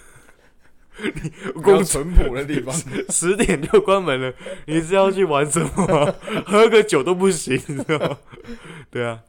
[0.94, 2.72] 比较工淳朴的地方，
[3.10, 4.32] 十点就关门了，
[4.66, 6.14] 你是要去玩什么？
[6.46, 8.18] 喝个酒都不行，你知道吗？
[8.92, 9.20] 对啊，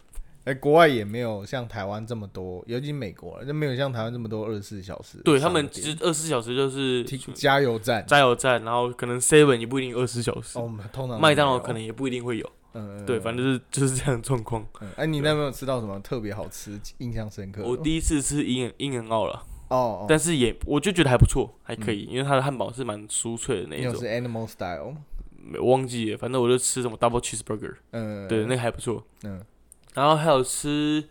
[0.46, 12.52] 哎，国外也没有像台湾这么多，尤其美国就没有像台湾这么多二十四小时对他们其实二十四小时就是提加油站，加油站，然后可能 Seven 也不一定二十四小时哦，，通常麦当劳可能也不一定会有。
[12.74, 14.64] 嗯，嗯对，反正就是就是这样的状况。
[14.82, 17.64] 嗯哎，你那边有吃到什么特别好吃、印象深刻？
[17.64, 24.06] 我第一次吃英英人奥了，哦哦，但是也我就觉得还不错，还可以，因为它的汉堡是蛮酥脆的那一种是。
[24.06, 24.96] Animal Style
[25.62, 29.04] 忘记了，反正我就吃什么 double cheeseburger，嗯，对，那个还不错。
[29.24, 29.42] 嗯
[29.96, 31.04] 然后还有吃，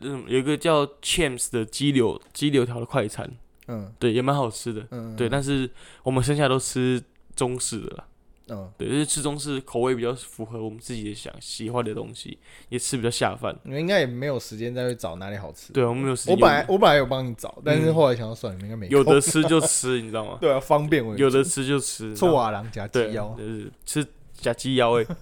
[0.00, 3.30] 嗯，有一个叫 Champs 的鸡柳鸡柳条的快餐，
[3.68, 4.86] 嗯对，也蛮好吃的。
[4.90, 5.68] 嗯，对，但是
[6.02, 7.02] 我们剩下都吃
[7.36, 8.04] 中式的啦。
[8.48, 12.36] 嗯，对，就是吃中式口味比较符合我们自己的想喜欢的东西，
[12.68, 13.56] 也吃比较下饭。
[13.62, 15.72] 你们应该也没有时间再去找哪里好吃。
[15.72, 16.34] 对，我们没有时间。
[16.34, 20.38] 我本来我本来有帮你找，但是嗯后来想到算了，你应该没空有的吃就吃，你知道吗？
[20.42, 22.14] 对啊，方便我有的吃就吃。
[22.16, 25.06] 臭瓦郎夹，鸡腰，就是吃夹鸡腰哎。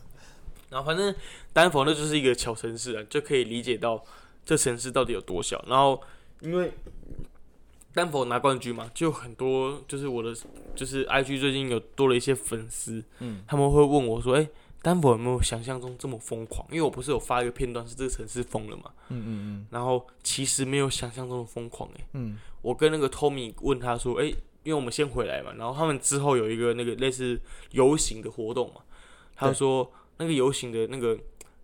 [0.71, 1.15] 然后反正
[1.53, 4.05] 丹佛那就是一个小城市啊，就可以理解到
[4.45, 5.63] 这城市到底有多小。
[5.69, 6.01] 然后
[6.41, 6.73] 因为
[7.93, 10.35] 丹佛拿冠军嘛，就有很多就是我的
[10.77, 13.43] 就是 IG 最近有多了一些粉丝，嗯。
[13.47, 14.49] 他们会问我说：“哎、
[14.81, 22.39] 丹佛有没有想象中这么疯狂？”因为我不是有发一个片段是这个城市疯了嘛，嗯嗯然后其实没有想象中的疯狂哎、嗯。
[22.63, 24.29] 我跟那个 Tommy 问他说：“诶，
[24.63, 27.41] 因为我们先回来嘛，然后他们之后有一个那个类似
[27.73, 28.83] 游行的活动嘛，
[29.35, 31.19] 他就说那个游行的那个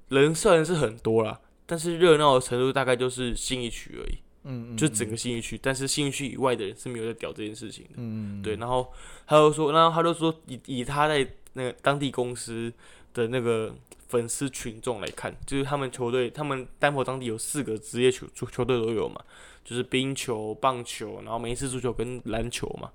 [0.09, 7.91] 人虽然是很多啦，但是热闹的程度大概就是新义区而已，嗯嗯，就整个新义区，但是新义区以外的人是没有在屌这件事情的。
[7.97, 8.93] 嗯嗯对，然后
[9.27, 12.73] 他就说，然后他就说以以他在那个当地公司
[13.13, 13.75] 的那个
[14.09, 19.21] 粉丝群众来看，就是他们球队，他们丹佛当地有四个职业球足球队都有嘛，
[19.65, 22.93] 就是冰球、棒球，然后美式足球跟篮球嘛，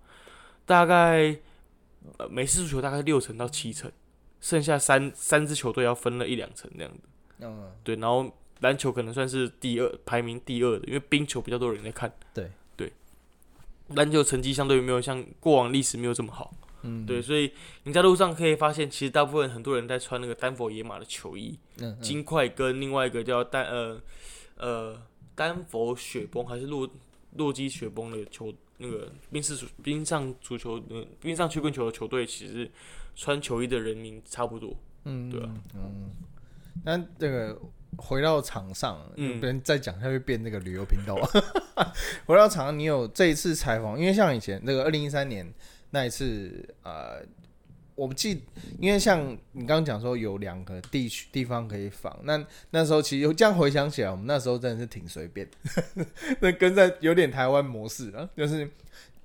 [0.66, 1.36] 大概
[2.18, 3.91] 呃美式足球大概六成到七成，
[4.42, 7.48] 剩下三三支球队要分了一两层这样的。
[7.48, 8.30] 嗯对，然后
[8.60, 12.12] 篮球可能算是第二，排名第二的，因为冰球比较多人在看。
[12.34, 12.92] 对对，
[13.96, 16.54] 篮球成绩相对没有像过往历史没有这么好。
[16.84, 17.52] 嗯对，所以
[17.84, 24.02] 你在路上可以发现，其实大部分很多人在穿那个丹佛野马的球衣，嗯嗯金块跟另外一个叫丹呃
[24.58, 25.02] 呃
[25.36, 26.89] 丹佛雪崩还是洛
[27.38, 32.70] 洛基雪崩的球那个冰式冰上足球呃冰上曲棍球的球队，其实
[33.16, 34.76] 穿球衣的人民差不多。
[35.05, 36.12] 嗯对啊嗯，
[36.84, 37.59] 那这个
[37.97, 41.28] 回到场上，嗯嗯，别人再讲下去变那个旅游频道啊。
[42.28, 45.51] 回到场上，你有这一次采访，因为像以前那个二零一三年
[45.89, 47.20] 那一次，呃，
[47.95, 48.43] 我不记，
[48.80, 55.49] 因为像你刚刚讲说有两个地区地方可以访，那那时候其实有这样回想起来，我们那时候真的是挺随便，
[56.39, 58.70] 那跟在有点台湾模式啊，就是。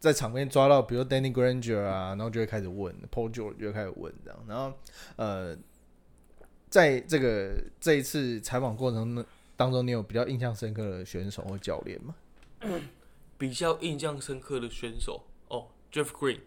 [0.06, 4.72] 在场边抓到，比如 Danny Granger 啊，然后就会开始问，Paul George 就会开始问这样，然后
[5.16, 5.58] 呃，
[6.70, 9.24] 在这个这一次采访过程
[9.56, 12.14] 当中，你有比较印象深刻的选手或教练吗？
[13.36, 16.38] 比较印象深刻的选手哦，Jeff Green。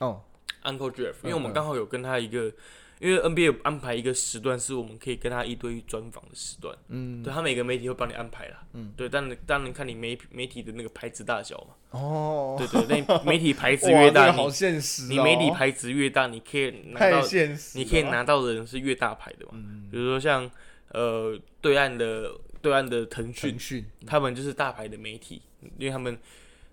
[0.00, 0.22] 哦
[0.62, 2.52] ，Uncle Jeff，因为我们嗯刚好有跟他一个，
[2.98, 20.50] 因为 NBA 有安排一个时段是我们可以跟他一对一专访的时段，嗯，对他每个媒体会帮你安排啦，嗯，对，但当然看你媒媒体的那个牌子大小嘛，哦，对对，那媒体牌子越大，好你现实、哦，你媒体牌子越大，你可以拿到，现实，你可以拿到的人是越大牌的嘛，嗯，比如说像
[20.92, 22.30] 呃对岸的
[22.62, 25.42] 对岸的腾讯腾，讯，他们就是大牌的媒体，
[25.78, 26.18] 因为他们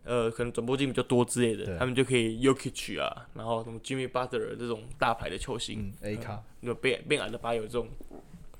[0.04, 7.88] 呃，可能转播金比较多之类的，他们就可以 Yokic 啊，然后什么 Jimmy Butler 这种大牌的球星，嗯，A 卡，有变变矮的巴有这种，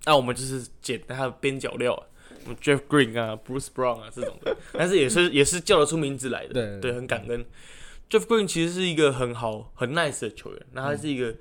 [0.06, 2.04] 那我们就是捡他的边角料啊，
[2.44, 7.46] 什么 Jeff Green 啊、Bruce Brown 啊这种的，但是也是 也是叫得出名字来的，对对，很感恩。
[8.10, 11.36] Jeff Green 其实是一个很好、很 nice 的球员，那他是一个、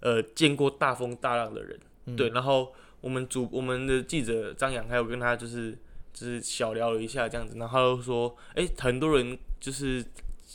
[0.00, 2.28] 呃见过大风大浪的人，对。
[2.30, 5.72] 然后我们主我们的记者张扬还有跟他就是
[6.12, 10.04] 就是小聊了一下这样子，然后他就说，哎、很多人就是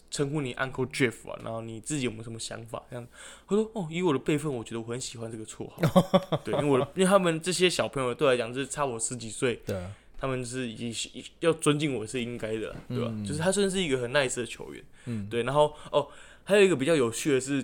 [0.09, 2.81] 称呼你 Uncle Jeff 啊，然后你自己有没有什么想法？
[2.89, 3.07] 这样，
[3.47, 10.93] 他说，哦，以我的辈分，我觉得我很喜欢这个绰号， 对，因为我的因为他们这些小朋友对我来讲就是差我十几岁，对啊，他们是已经
[11.41, 13.13] 要尊敬我是应该的，对吧？
[13.25, 15.43] 就是他算是一个很 nice 的球员，嗯对。
[15.43, 16.07] 然后哦，
[16.43, 17.63] 还有一个比较有趣的是，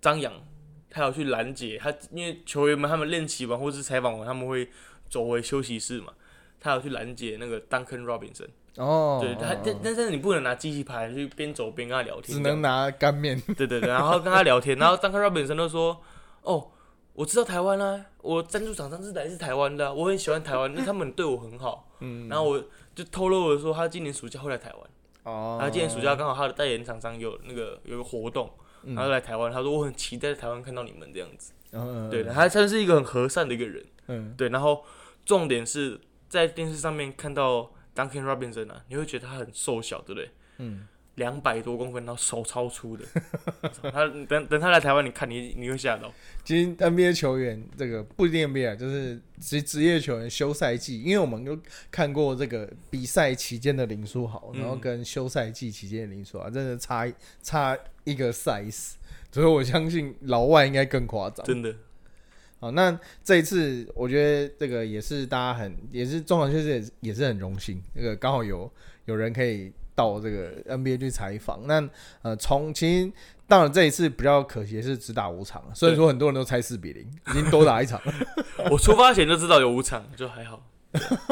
[0.00, 0.32] 张扬
[0.90, 4.68] 他要去拦截他，因为球员们他们练习完或是采访完，他们会
[5.08, 6.12] 走回休息室嘛，
[6.60, 16.00] 他要去拦截那个 Duncan Robinson，、哦，对但但是你不能拿机器牌去边走边跟他聊天，只能拿干面， 对对对，然后跟他聊天，然后 Duncan Robinson 就说
[16.42, 16.70] ：“哦，
[17.12, 21.88] 我知道台湾啦、我赞助厂商是来自台湾的啊、我很喜欢台湾，因为他们对我很好。
[22.00, 22.64] 嗯，然后我
[22.94, 24.90] 就透露了说，他今年暑假会来台湾，
[25.24, 28.50] 哦，他今年暑假刚好他的代言厂商有那个有个活动，
[28.84, 31.52] 嗯然后来台湾，他说我很期待在台湾看到你们这样子。
[31.72, 33.84] 嗯，对，他算是一个很和善的一个人。
[34.08, 34.82] 嗯，对，然后
[35.24, 40.30] 重点是在电视上面看到 Duncan Robinson 啊，你会觉得他很瘦小，对不对？
[40.58, 40.86] 嗯，
[41.16, 43.04] 两百多公分，然后手超粗的。
[43.92, 46.12] 他等等他来台湾，你看你你会吓到。
[46.44, 51.58] 其实 NBA 球员这个不一定 NBA，啊就是职职业球员休赛季，因为我们都
[51.90, 57.12] 看过这个比赛期间的林书豪，嗯然后跟休赛季期间的林书豪，真的差
[57.42, 58.92] 差一个 size，
[59.30, 61.44] 所以我相信老外应该更夸张。
[61.44, 61.74] 真的，
[62.62, 68.70] 好，那这一次我觉得这个也是大家很，也是中小确实也是也是很荣幸，那个刚好有
[69.06, 71.66] 有人可以到这个 NBA 去采访。
[71.66, 71.82] 那
[72.22, 73.10] 呃，从其实
[73.48, 78.14] 当然这一次比较可惜的是只打五场，所以说很多人都猜四比零，已经多打一场了。
[78.70, 80.64] 我出发前就知道有五场，就还好。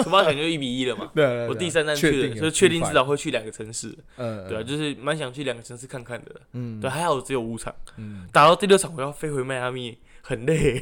[0.02, 1.10] 出发前就一比一了嘛。
[1.14, 3.96] 对我第三站去的，确定有所以确定至少会去两个城市。
[4.16, 6.40] 嗯，对啊，就是蛮想去两个城市看看的。
[6.54, 10.80] 嗯，对，还好只有五场，嗯，打到第六场我要飞回迈阿密，很累。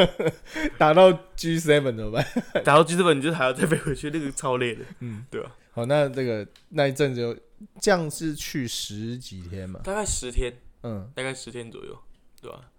[0.78, 2.26] 打到 G seven 怎么办？
[2.64, 4.84] 打到 G seven 你就还要再飞回去，那个超累的。
[5.00, 5.56] 嗯，对吧？
[5.72, 7.36] 好，那这个那一阵子有
[7.80, 9.80] 这样是去十几天嘛？
[9.84, 10.52] 大概十天，
[10.82, 11.98] 嗯，大概十天左右，
[12.40, 12.70] 对吧？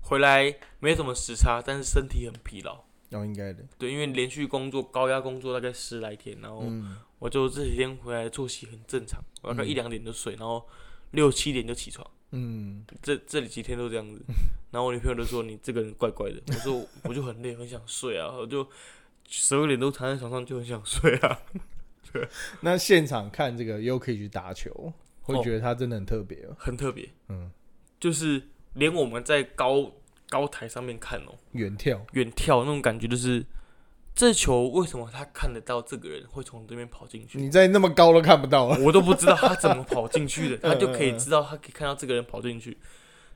[0.00, 2.84] 回来没什么时差，但是身体很疲劳。
[3.10, 3.62] 哦，应该的。
[3.76, 10.66] 对，因为连续工作高压工作大概十来天，然后嗯，我就这几天回来作息很正常，我大概嗯一两点就睡，然后
[11.10, 14.22] 六七点就起床，嗯，这这里几天都这样子。
[14.70, 18.68] 然后我女朋友都说你这个人怪怪的，我说我就很累，很想睡啊，我就
[19.28, 21.40] 十二点都躺在床上就很想睡啊。
[22.12, 22.28] 对
[22.62, 26.54] 那现场看这个又可以去打球，会哦觉得他真的很特别哦。
[26.58, 27.50] 很特别，嗯，
[27.98, 28.40] 就是
[28.74, 29.92] 连我们在高
[30.28, 33.44] 高台上面看哦，远跳，远眺那种感觉，就是
[34.20, 38.76] 这球为什么他看得到这个人会从这边跑进去，你在那么高都看不到啊。
[38.82, 42.76] 我都不知道他怎么跑进去的，他就可以知道他可以看到这个人跑进去，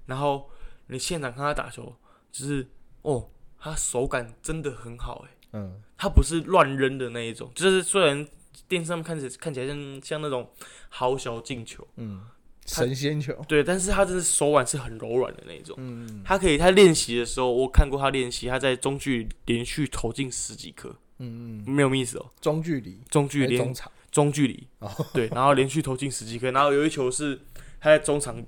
[0.05, 0.47] 然后
[0.89, 1.97] 你现场看他打球，
[2.31, 2.69] 就是
[3.01, 8.29] 哦，他手感真的很好诶，嗯，他不是乱扔的那一种，就是虽然
[8.69, 10.47] 电视上看起来看起来像像那种
[10.91, 12.21] 好小进球，嗯，
[12.67, 13.35] 神仙球。
[13.47, 15.75] 对，但是他真的手腕是很柔软的那一种。
[15.79, 16.23] 嗯。
[16.25, 20.89] 他可以，他练习的时候，我看过他练习，他在中距离连续投进十几颗，
[21.19, 23.91] 嗯嗯，没有 miss 哦，中距离，中距离中场。
[24.11, 24.67] 中距离。
[24.79, 27.39] 哦，对，然后连续投进十几颗，然后有一球是
[27.81, 28.41] 他在中场，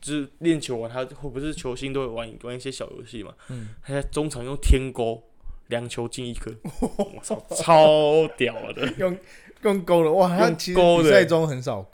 [0.00, 5.22] 就是练球完，他会不是球星都会玩玩一些小游戏嘛，嗯，他在中场用天钩
[5.68, 6.50] 两球进一颗，
[6.80, 9.16] 我操，超屌的，用
[9.62, 11.86] 用勾的哇，他用其实比赛中很少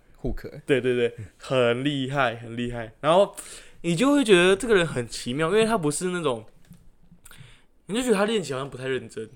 [0.66, 2.92] 对对对，很厉害，很厉害。
[3.00, 3.34] 然后
[3.82, 6.44] 你就会觉得这个人很奇妙，因为他不是那种，
[7.86, 9.28] 你就觉得他练习好像不太认真，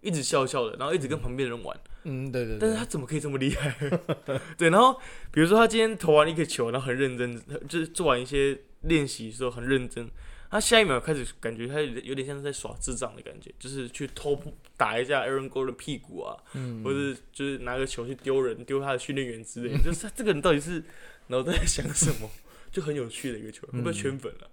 [0.00, 1.76] 一直笑笑的，然后一直跟旁边的人玩。
[2.04, 2.58] 嗯，对对对。
[2.60, 3.74] 但是他怎么可以这么厉害？
[4.56, 4.98] 对，然后
[5.30, 10.08] 比如说他今天投完一个球，然后很认真，就是做完一些练习的时候很认真。
[10.50, 14.40] 他下一秒开始感觉他有点像是在耍智障的感觉，就是去偷
[14.76, 20.82] 打一下 Aaron Gordon 屁股啊，嗯，或者就是拿个球去丢人，丢他的训练员之类的， 就是他这个人到底是
[21.26, 22.30] 脑袋在想什么，
[22.72, 24.50] 就很有趣的一个球员，会不会圈粉了、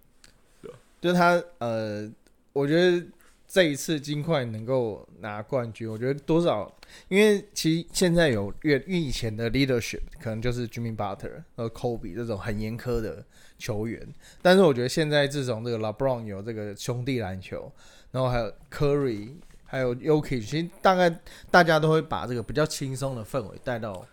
[0.61, 0.77] 对吧？
[0.99, 2.11] 就是他呃，
[2.51, 3.05] 我觉得
[3.55, 6.69] 这一次金块能够拿冠军，我觉得多少，
[7.07, 13.25] 因为其实现在有越越以前的 leadership 可能就是 Jimmy Butler 和 Kobe 这种很严苛的
[13.57, 14.05] 球员，
[14.41, 17.71] 但是我觉得现在自从这个 LeBron 有这个兄弟篮球，
[18.11, 19.35] 然后还有 Curry。
[19.67, 21.09] 还有 Yuki，其实大概
[21.49, 24.05] 大家都会把这个比较轻松的氛围带到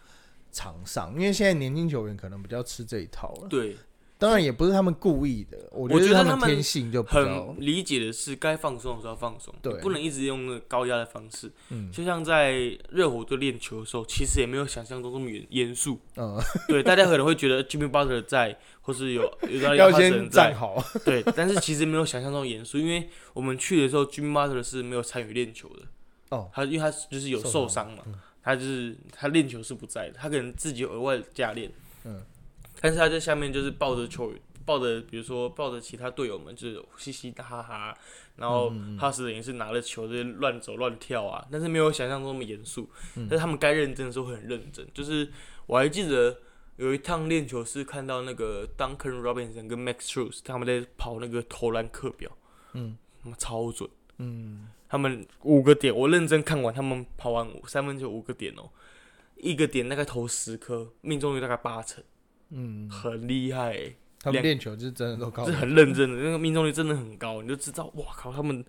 [0.50, 3.48] 场上，因为现在年轻球员可能比较吃这一套了。
[3.48, 3.76] 对，
[4.22, 9.74] 当然也不是他们故意的，我觉得他们天性就很理解的是该放松的时候放松，对。
[9.80, 11.50] 不能一直用那个高压的方式。
[11.70, 11.90] 嗯。
[11.90, 12.52] 就像在
[12.90, 15.98] 热火队练球的时候，其实也没有想象中这么严严肃。
[16.16, 20.80] 嗯，对，大家可能会觉得 Jimmy Butler 在，或是有有的 要人先站在，好。
[21.04, 25.82] 对，但是其实没有想象中严肃，因为我们去的时候，Jimmy Butler 是没有参与练球的。
[26.30, 27.88] 哦，他因为他就是有受受伤。
[27.88, 28.04] 伤嘛，
[28.40, 31.68] 他就是他练球是不在的，他可能自己有额外的加练，
[32.04, 32.22] 嗯，
[32.82, 37.96] 但是他在下面就是抱着球员，抱着比如说抱着其他队友们，就是嘻嘻哈哈，
[38.36, 43.26] 然后嗯哈斯人也是拿着球就是乱走乱跳啊，但是没有想象中那么严肃，嗯。
[43.30, 45.30] 但是他们该认真的时候会很认真，就是
[45.66, 46.36] 我还记得。
[46.76, 52.30] 有一趟练球是看到那个 Duncan Robinson 跟 Max Strus 他们在跑那个投篮课表，
[52.72, 52.96] 嗯。
[53.22, 53.88] 他们超准。
[54.16, 58.70] 嗯，他们五个点，我认真看完，他们跑完三分球五个点哦，
[59.36, 62.02] 一个点大概投十颗，命中率大概八成，
[62.52, 65.44] 嗯，很厉害、欸，他们练球就是真的都高。
[65.46, 68.64] 是，很认真的，那个命中率真的很高，你就知道，哇靠，他们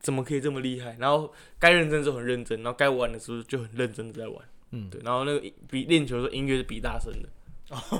[0.00, 0.96] 怎么可以这么厉害？
[0.98, 7.28] 然后该认真的时候很认真，然后该玩的时候就很认真的在玩，嗯，对，然后那个比练球的时候音乐是比大声的，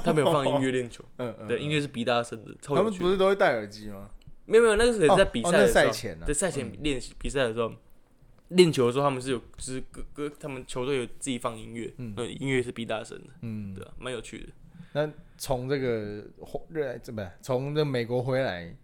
[0.05, 1.35] 他没有放音乐练球，嗯。
[1.41, 2.93] 嗯，对，音乐是比大声的，超他们。
[2.93, 4.11] 不是都会戴耳机吗？
[4.45, 7.73] 没有没有，那个是在比赛的，赛前呢在赛前练习比赛的时候，
[8.49, 12.13] 练球的时候他们是有，就是各各他们球队有自己放音乐，嗯。
[12.17, 14.49] 嗯，音乐是比大声的，嗯，对啊，蛮有趣的。
[14.93, 16.25] 那从这个
[16.69, 18.75] 热怎么从这美国回来，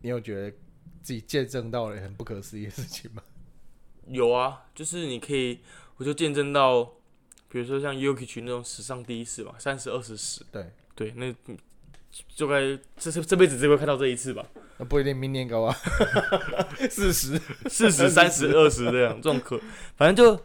[0.00, 0.50] 你有觉得
[1.02, 3.22] 自己见证到了很不可思议的事情吗？
[4.06, 5.60] 有啊，就是你可以，
[5.96, 6.84] 我就见证到，
[7.48, 11.56] 比如说像 Yuki 那种史上第一次吧，三十二十十，对，对，那嗯
[12.34, 12.60] 就该
[12.96, 14.44] 这这这辈子只会看到这一次吧，
[14.78, 15.74] 那不一定明年高啊，
[16.90, 17.38] 四十，
[17.70, 19.58] 四十、三十、二十这样，这种可，
[19.96, 20.44] 反正就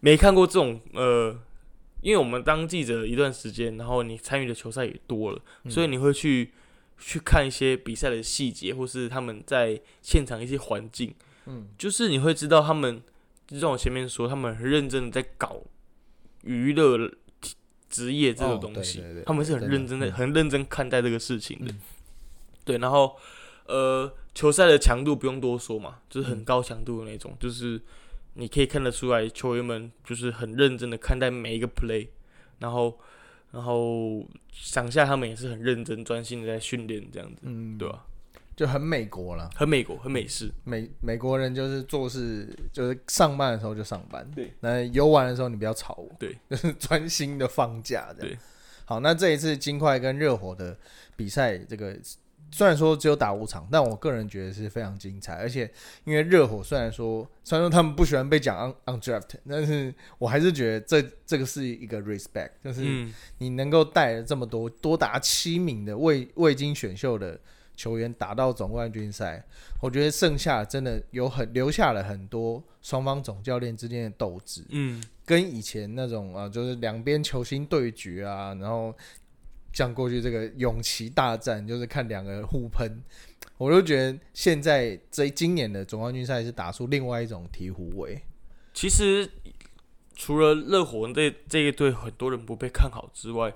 [0.00, 1.34] 没看过这种呃，
[2.00, 5.70] 因为我们当记者一段时间，然后你参与的球赛也多了，嗯。
[5.70, 6.52] 所以你会去
[6.98, 11.14] 去看一些比赛的细节，或是他们在现场一些环境，
[11.46, 11.68] 嗯。
[11.76, 13.02] 就是你会知道他们，
[13.46, 15.62] 就像我前面说，他们很认真的在搞
[16.44, 17.10] 娱乐
[17.88, 20.12] 职业这个哦东西，对对对他们是很认真的、嗯。
[20.12, 21.72] 很认真看待这个事情的。
[21.72, 21.80] 嗯。
[22.64, 23.16] 对，然后
[23.66, 26.30] 呃，球赛的强度不用多说嘛，就是嗯。
[26.30, 27.80] 很高强度的那种，就是
[28.38, 32.06] 你可以看得出来，球员们就是很认真的看待每一个 play，
[32.60, 32.96] 然后
[33.50, 38.06] 然后想下他们也是很认真专心的在训练这样子，嗯，对吧、
[38.54, 39.50] 就很美国了。
[39.56, 44.52] 很美国，很美式，美美国人就是做事，就是上班的时候就上班，对。
[44.60, 48.30] 那游玩的时候你不要吵我，对， 就是专心的放假这样。
[48.30, 48.38] 对。
[48.84, 50.78] 好，那这一次金块跟热火的
[51.16, 51.98] 比赛，这个
[52.50, 55.34] 虽然说只有打五场，但我个人觉得是非常精彩。
[55.34, 55.70] 而且
[56.04, 67.38] 因为热火虽然说虽然说他们不喜欢被讲 un undraft，但是我还是觉得这这个是一个 respect，就是嗯，你能够带了这么多多达七名的未未经选秀的
[67.76, 69.44] 球员打到总冠军赛，
[69.80, 78.92] 我觉得剩下真的有很留下了很多双方总教练之间的斗志，嗯，跟以前那种啊，就是两边球星对决啊，然后
[79.72, 83.02] 像过去这个勇气大战，就是看两个人互喷。
[83.56, 88.20] 我就觉得现在这今年的总冠军赛是打出另外一种醍醐味。
[88.72, 89.28] 其实
[90.14, 93.52] 除了热火这这一队很多人不被看好之外，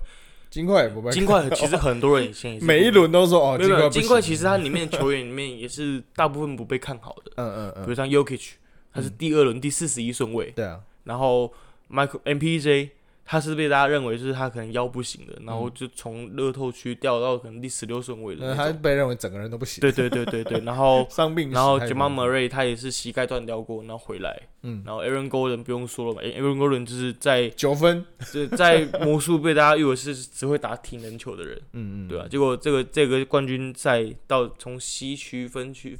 [0.49, 8.51] 金块也不被金块其实很多人以前也是每一轮都说哦，没有金块，其实它里面球员里面也是 大部分不被看好的，嗯嗯嗯，比如像 Yokich，
[8.93, 11.53] 他是第二轮第四十一顺位，对啊，然后
[11.89, 12.89] Michael MPJ
[13.25, 18.73] 他是被大家认为就是他可能腰不行的，然后就从乐透区掉到可能第十六顺位的嗯，他。
[18.83, 28.03] 被认为整个人都不行，对对对对对，然后伤病然后太 Jamal 多 Murray 他也是膝盖断掉过，然后回来，嗯，然后 Aaron Golden 不用说了嘛，Aaron Golden 就是在九分，
[28.33, 35.97] 就在魔术被大家誉为是只会打体能球的人，嗯嗯，对啊，结果这个这个冠军赛到从西区分区，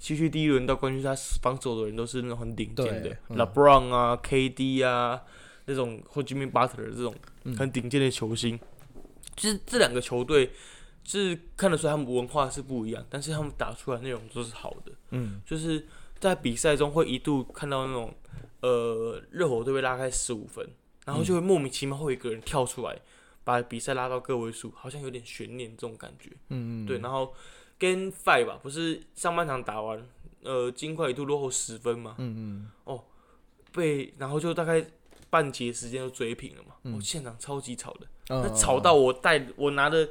[0.00, 5.22] 西区第一轮到冠军赛，防守的人都是那种很顶尖的，LeBron 啊、KD 啊
[5.66, 8.58] 那种或 Jimmy Butler 这种嗯很顶尖的球星。
[9.36, 10.50] 其实这两个球队
[11.02, 14.92] 是看得出来他们文化是不一样，但是他们打出来的内容都是好的。
[15.10, 15.86] 嗯就是
[16.18, 18.14] 在比赛中会一度看到那种
[18.60, 20.66] 呃热火队被拉开十五分，
[21.04, 22.98] 然后就会莫名其妙会有一个人跳出来，
[23.42, 26.30] 把比赛拉到个位数，好像有点悬念这种感觉。
[26.48, 27.34] 嗯嗯，对，然后
[27.78, 30.06] Game Five 吧，不是上半场打完，
[30.42, 33.00] 呃，金块一度落后十分嘛，嗯嗯
[33.72, 34.86] 被然后就大概
[35.34, 40.08] 半节时间就追平了嘛，嗯我、现场超级吵的，嗯，那吵到我带我拿着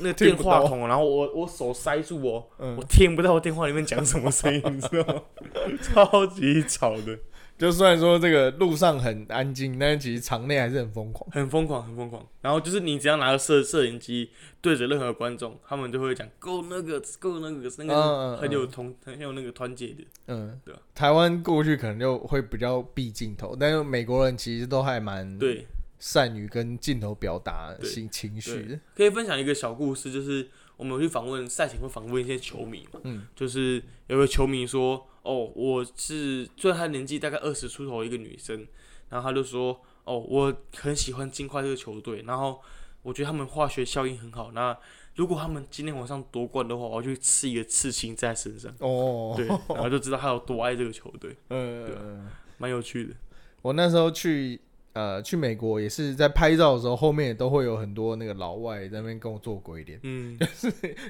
[0.00, 5.22] 那个 电话筒，然后我我手塞住我，嗯我听不到电话里面讲什么声音，你知道吗？
[5.80, 7.16] 超级吵的。
[7.56, 11.30] 就虽然说这个路上很安静，但是其实场内还是很疯狂。
[11.30, 12.26] 很疯狂，很疯狂。
[12.40, 14.30] 然后就是你只要拿着摄摄影机
[14.60, 20.04] 对着任何观众，他们就会讲 “go 那个 go 那个”，那个很有同很有那个团结的。
[20.26, 25.64] 嗯，对啊台湾过去可能就会比较避镜头，但是美国人其实都还蛮对，
[25.98, 28.80] 善于跟镜头表达对情情绪的。
[28.96, 38.66] 可以分享一个小故事，就是我们有去访问赛前会访问一些球迷嘛，嗯，就是有个球迷说，哦，我是虽然他年纪大概二十出头一个女生，
[39.08, 42.60] 然后他就说，哦，我很喜欢金块这个球队，然后
[43.02, 44.76] 我觉得他们化学效应很好，那
[45.14, 51.94] 如果他们今天晚上夺冠的话，我就去刺一个刺青在身上，哦，对，然后就知道他有多爱这个球队， 对，
[52.58, 53.14] 蛮有趣的，
[53.62, 54.60] 我那时候去
[54.94, 60.38] 呃去美国也是在拍照的时候，后面也都会有很多那个老外在那边跟我做鬼脸，嗯，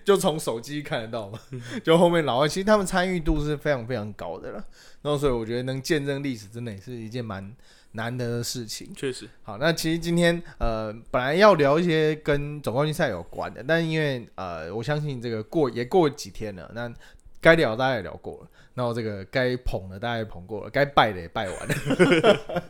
[0.05, 1.39] 就从手机看得到嘛。
[1.85, 4.64] 就后面老外其实他们参与度是非常非常高的了，
[5.03, 7.55] 然后所以我觉得能见证历史，真的也是一件蛮
[7.93, 8.93] 难得的事情。
[8.97, 16.93] 确实，好，那其实今天呃本来要聊一些跟总冠军赛有关的，但因为呃我相信这个过也过几天了，那
[17.41, 22.64] 该聊大家也聊过了，然后这个该捧的大家也捧过了，该拜的也拜完了。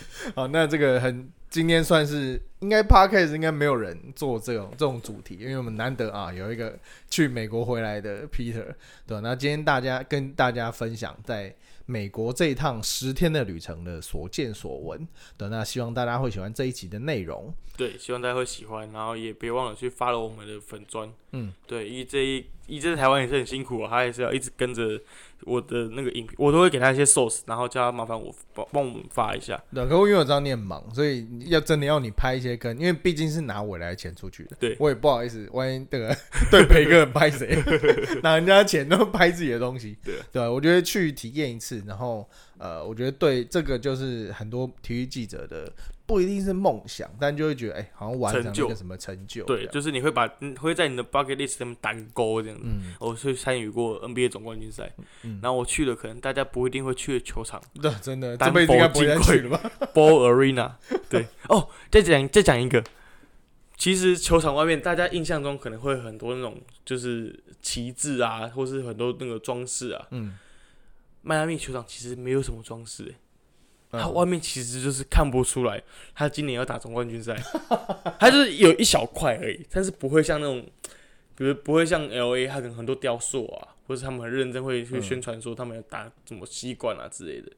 [0.34, 6.78] 好，那这个很今天算是应该 podcast 应该没有人做这种这种主题，因为我们难得啊有一个
[7.08, 8.66] 去美国回来的 Peter，
[9.06, 11.54] 对那今天大家跟大家分享在
[11.86, 17.50] 美国这一趟十天的旅程的所见所闻，对，那希望大家会喜欢这一集的内容。
[17.78, 21.10] 对，希望大家会喜欢，然后也别忘了去 follow 我们的粉砖。
[21.32, 25.00] 嗯，对，因为这一一这在台湾也是很辛苦啊，他也是要一直跟着
[25.44, 29.62] 我的那个影片，我都会给他一些 source，然后叫他麻烦我帮帮我们发一下。
[29.74, 34.76] 对，可我因为我知道你很忙，所以要真的要你拍一些跟，因为毕竟是拿我来的钱出去的，对。
[34.78, 36.14] 我也不好意思，万一这个
[36.50, 37.62] 对陪个人拍谁，
[38.22, 45.70] 拿人家钱都拍自己的东西，对对我觉得去体验一次，然后呃，我觉得对这个就是很多体育记者的
[46.08, 52.64] 不一定是梦想，但就会觉得哎、好像完成了一个什么成就，对，就是你会把嗯会在你的 bucket list 上面单勾这样子。
[52.64, 54.90] 嗯，我去参与过 NBA 总冠军赛，
[55.22, 57.62] 嗯然后我去了，可能大家不一定会去的球场。
[57.74, 60.72] 对，真的这单辈子应该不会再薄金去了吧？Ball Arena。
[61.10, 62.82] 对， 哦，再讲再讲一个，
[63.76, 70.06] 其实球场外面大家印象中可能会很多那种就是旗帜啊，或是很多那个装饰啊。
[70.12, 70.38] 嗯，
[71.20, 73.14] 迈阿密球场其实没有什么装饰、欸，
[73.90, 75.82] 它嗯外面其实就是看不出来，
[76.14, 77.34] 他今年要打总冠军赛，
[78.18, 80.64] 他就是有一小块而已，但是不会像那种，
[81.34, 87.50] 比如不会像 L A，他可能很多雕塑啊，或者他们很认真会去嗯宣传说他们要打什么吸管啊之类的。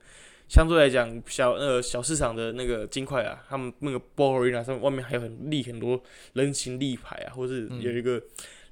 [0.49, 6.03] 相对来讲，小呃小市场的那个金块啊，他们那个 Ball Arena 上面外面还有很立很多
[6.33, 8.21] 人形立牌啊，或是有一个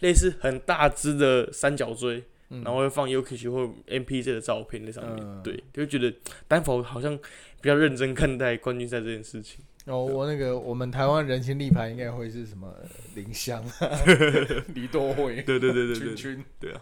[0.00, 2.64] 类似很大只的三角锥，嗯。
[2.64, 5.40] 然后会放 Yuki 或 MPJ 的照片在上面，嗯。
[5.44, 6.12] 对，就觉得
[6.48, 7.16] 丹佛好像
[7.60, 9.64] 比较认真看待冠军赛这件事情。
[9.86, 12.70] 哦，我那个我们台湾人形立牌应该会是什么
[13.14, 13.64] 林香、
[14.74, 16.80] 李多惠、对对对对对，君君，对啊，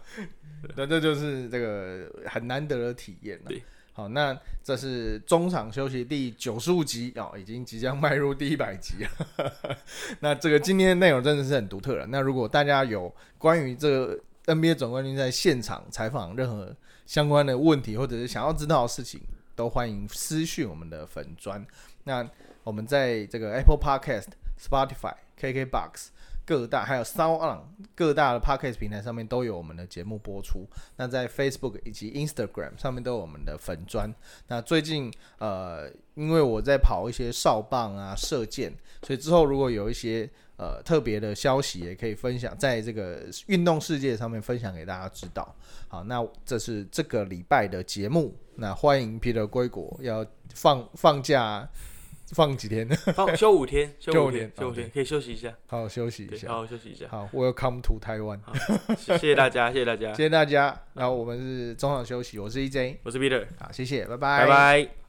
[0.74, 3.52] 那这就是这个很难得的体验了。
[3.92, 9.52] 好，那这是中场休息第九十五集哦，已经即将迈入第一百集了。
[10.20, 12.06] 那这个今天的内容真的是很独特了。
[12.08, 19.20] 那如果大家有关于这个 NBA 总冠军赛现场采访任何相关的问题，或者是想要知道的事情，
[19.56, 21.66] 都欢迎私讯我们的粉砖。
[22.04, 22.28] 那
[22.62, 24.26] 我们在这个 Apple Podcast、
[24.60, 26.08] Spotify、KKBox
[26.44, 27.60] 各大还有 Sound
[27.94, 30.64] 各大的 Podcast 平台上面都有我们的节目播出。
[30.96, 34.14] 那在 Facebook 以及 Instagram 上面都有我们的粉砖。
[34.46, 45.54] 那最近呃，因为我在跑一些哨棒啊、射箭，所以之后如果有一些呃特别的消息，也可以分享在这个运动世界上面分享给大家知道。
[45.88, 48.34] 好，那这是这个礼拜的节目。
[48.56, 51.68] 那欢迎 Peter 归国，要放放假
[52.28, 52.88] 放几天？
[53.14, 56.48] 放休五天，休休五天，休五天，可以休息一下，好好休息一，下。
[56.48, 57.06] 好好休息一下。
[57.08, 58.40] 好，Welcome to 台湾，
[58.98, 60.82] 谢谢大家，谢谢大家谢，谢大家。
[60.94, 65.05] 然后我们是中场休息，我是 EJ，我是 Peter，好，谢谢，拜拜拜。